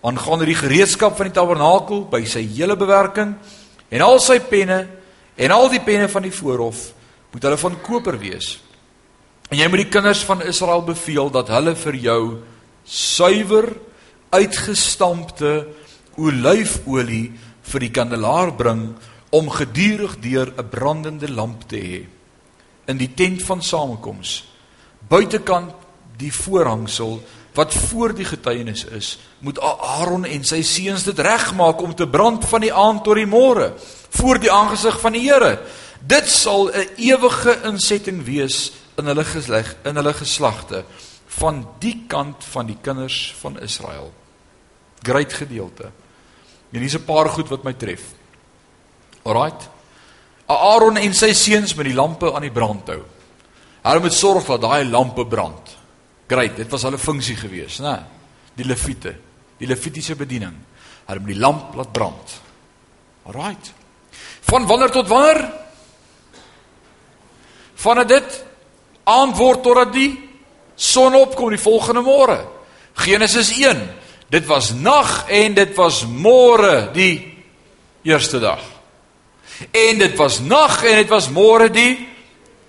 [0.00, 3.34] Aangaande die gereedskap van die tabernakel by sy hele bewerking
[3.90, 4.78] en al sy penne
[5.36, 6.86] en al die penne van die voorhof
[7.34, 8.54] moet hulle van koper wees.
[9.50, 12.22] En jy moet die kinders van Israel beveel dat hulle vir jou
[12.86, 13.74] suiwer
[14.32, 15.54] uitgestampte
[16.16, 17.26] olyfolie
[17.70, 18.94] vir die kandelaar bring
[19.30, 22.06] om gedurig deur 'n brandende lamp te hê
[22.86, 24.44] in die tent van samekoms
[25.08, 25.74] buitekant
[26.16, 27.20] die voorhangsel
[27.54, 32.44] wat voor die getuienis is moet Aaron en sy seuns dit regmaak om te brand
[32.44, 33.72] van die aand tot die môre
[34.18, 35.58] voor die aangesig van die Here
[36.00, 40.84] dit sal 'n ewige insetting wees in hulle geslag in hulle geslagte
[41.26, 44.12] van die kant van die kinders van Israel
[45.02, 45.90] groot gedeelte
[46.72, 48.02] En hier's 'n paar goed wat my tref.
[49.22, 49.68] Alraight.
[50.46, 53.02] Aaron en sy seuns met die lampe aan die brand hou.
[53.82, 55.76] Hulle moet sorg dat daai lampe brand.
[56.26, 57.96] Great, dit was hulle funksie gewees, né?
[58.54, 59.14] Die leviete,
[59.58, 60.54] die levitiese bediening.
[61.06, 62.40] Hulle moet die lamp laat brand.
[63.26, 63.72] Alraight.
[64.40, 65.52] Van wanneer tot wanneer?
[67.74, 68.44] Van dit
[69.04, 70.10] antwoord totdat die
[70.74, 72.40] son opkom die volgende môre.
[72.94, 73.99] Genesis 1
[74.30, 77.16] Dit was nag en dit was môre die
[78.06, 78.62] eerste dag.
[79.74, 82.06] En dit was nag en dit was môre die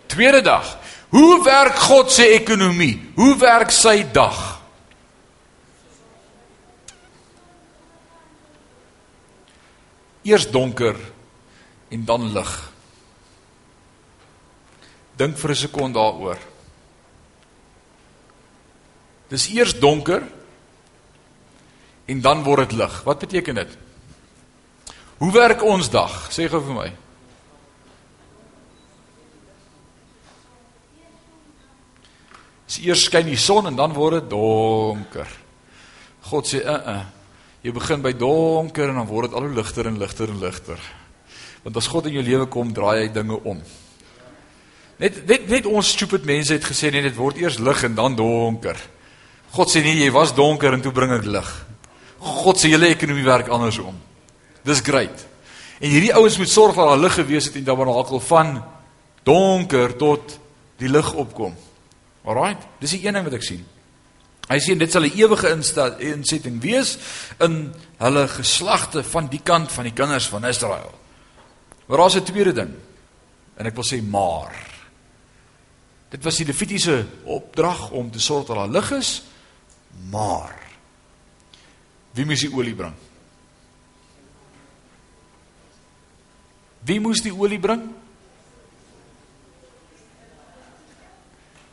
[0.09, 0.79] tweede dag.
[1.13, 2.95] Hoe werk God se ekonomie?
[3.15, 4.39] Hoe werk sy dag?
[10.25, 10.97] Eers donker
[11.93, 12.51] en dan lig.
[15.17, 16.37] Dink vir 'n sekond daaroor.
[19.29, 20.40] Dis eers donker
[22.11, 22.97] en dan word dit lig.
[23.07, 23.77] Wat beteken dit?
[25.21, 26.13] Hoe werk ons dag?
[26.33, 26.89] Sê gou vir my.
[32.71, 35.27] Dis eers skyn die son en dan word dit donker.
[36.31, 37.03] God sê, "Uh uh.
[37.61, 40.79] Jy begin by donker en dan word dit al hoe ligter en ligter en ligter."
[41.63, 43.61] Want as God in jou lewe kom, draai hy dinge om.
[44.97, 48.15] Net net net ons stupid mense het gesê net dit word eers lig en dan
[48.15, 48.77] donker.
[49.51, 51.65] God sê nee, jy was donker en toe bring ek lig.
[52.21, 53.97] God se hele ekonomie werk andersom.
[54.63, 55.25] Dis great.
[55.81, 58.63] En hierdie ouens moet sorg dat daar lig gewees het en dan wanneer hakel van
[59.25, 60.37] donker tot
[60.77, 61.55] die lig opkom.
[62.25, 63.63] Alraight, dis die een ding wat ek sien.
[64.51, 66.97] Hy sê dit sal 'n ewige insetting wees
[67.39, 70.91] in hulle geslagte van die kant van die kinders van Israel.
[71.87, 72.73] Maar daar's 'n tweede ding.
[73.55, 74.53] En ek wil sê maar.
[76.09, 79.23] Dit was die Levitiese opdrag om te sorg dat daar lig is,
[80.09, 80.70] maar
[82.13, 82.93] wie moes die olie bring?
[86.85, 87.83] Wie moes die olie bring?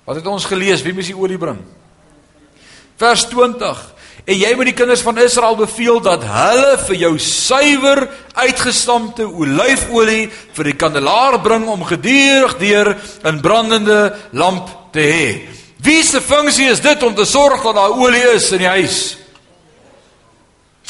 [0.05, 0.85] Wat het ons gelees?
[0.85, 1.61] Wie moes die olie bring?
[2.99, 3.81] Vers 20.
[4.29, 8.03] En jy moet die kinders van Israel beveel dat hulle vir jou suiwer
[8.37, 15.49] uitgestampte olyfolie vir die kandelaar bring om gedurig deur 'n brandende lamp te hê.
[15.81, 19.17] Wie se funksie is dit om te sorg dat daar olie is in die huis?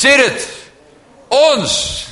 [0.01, 0.67] Dit.
[1.29, 2.07] Ons.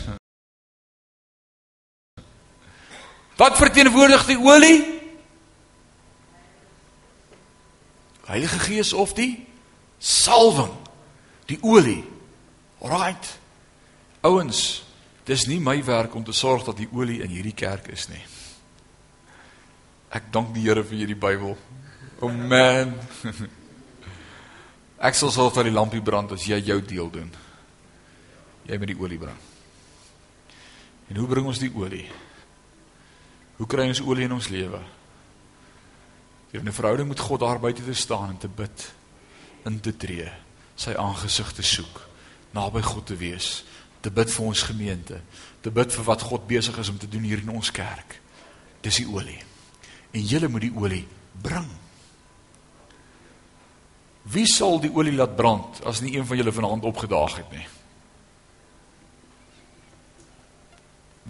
[3.36, 4.78] Wat verteenwoordig die olie?
[8.26, 9.46] Heilige Gees of die
[9.98, 10.72] salwing,
[11.46, 12.02] die olie.
[12.82, 13.38] Alraight.
[14.20, 14.82] Ouens,
[15.24, 18.22] dis nie my werk om te sorg dat die olie in hierdie kerk is nie.
[20.10, 21.54] Ek dank die Here vir hierdie Bybel.
[22.18, 22.96] Oh man.
[25.06, 27.30] Ek sal sorg dat die lampie brand as jy jou deel doen.
[28.66, 29.38] Jy met die olie bring.
[31.08, 32.06] En hoe bring ons die olie?
[33.56, 34.80] Hoe kry ons olie in ons lewe?
[36.50, 38.92] Deur 'n verhouding met God daar buite te staan en te bid,
[39.64, 40.30] in te tree,
[40.74, 42.08] sy aangesig te soek,
[42.50, 43.64] naby God te wees,
[44.00, 45.20] te bid vir ons gemeente,
[45.60, 48.20] te bid vir wat God besig is om te doen hier in ons kerk.
[48.80, 49.42] Dis die olie.
[50.12, 51.06] En julle moet die olie
[51.42, 51.68] bring.
[54.22, 57.66] Wie sal die olie laat brand as nie een van julle vanaand opgedaag het nie?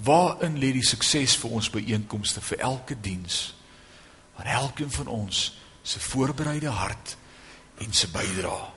[0.04, 3.54] Waarin lê die sukses vir ons byeenkomste vir elke diens?
[4.36, 7.16] Waar elkeen van ons se voorbereide hart
[7.78, 8.76] en se bydrae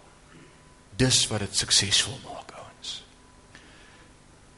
[1.00, 2.92] dis wat dit suksesvol maak ouens.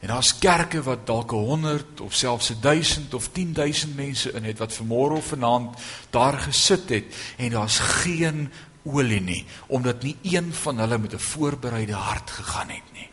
[0.02, 4.74] En daar's kerke wat dalk 100 of selfs 1000 of 10000 mense in het wat
[4.74, 5.78] vanmôre of vanaand
[6.10, 8.48] daar gesit het en daar's geen
[8.82, 13.08] olie nie omdat nie een van hulle met 'n voorbereide hart gegaan het nie.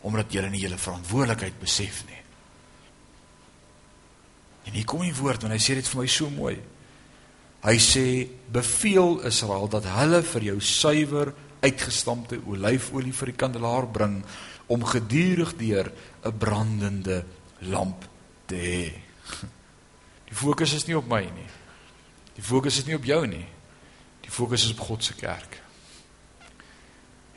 [0.00, 2.17] Omdat jy nie julle verantwoordelikheid besef nie.
[4.68, 6.58] En hier kom die woord en hy sê dit vir my so mooi.
[7.64, 8.04] Hy sê
[8.52, 11.32] beveel Israel dat hulle vir jou suiwer
[11.64, 14.20] uitgestampte olyfolie vir die kandelaar bring
[14.68, 15.90] om gedurig deur
[16.22, 17.24] 'n brandende
[17.60, 18.04] lamp
[18.46, 18.86] te hê.
[20.28, 21.48] Die fokus is nie op my nie.
[22.36, 23.46] Die fokus is nie op jou nie.
[24.20, 25.62] Die fokus is op God se kerk.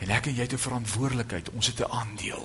[0.03, 1.49] En ek en jy het 'n verantwoordelikheid.
[1.55, 2.43] Ons het 'n aandeel.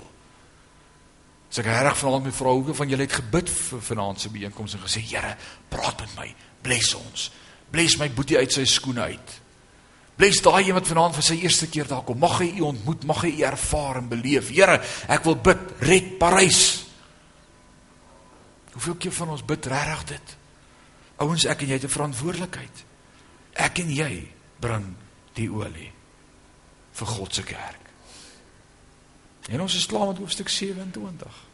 [1.51, 4.77] As ek reg vanaand met vrou hoeveel van julle het gebid vir vanaand se byeenkoms
[4.77, 5.37] en gesê Here,
[5.69, 6.29] praat met my,
[6.63, 7.31] bless ons.
[7.71, 9.37] Bless my boetie uit sy skoene uit.
[10.17, 12.19] Bless daai een wat vanaand vir sy eerste keer daar kom.
[12.19, 14.49] Mag hy u ontmoet, mag hy u ervaar en beleef.
[14.49, 14.81] Here,
[15.13, 16.63] ek wil bid, red Parys.
[18.73, 20.37] Hoeveel keer van ons bid regtig dit?
[21.25, 22.85] Ouens, ek en jy het 'n verantwoordelikheid.
[23.55, 24.29] Ek en jy
[24.61, 24.95] bring
[25.35, 25.93] die olie
[26.93, 27.86] vir God se kerk.
[29.51, 31.46] En ons is klaar met hoofstuk 27.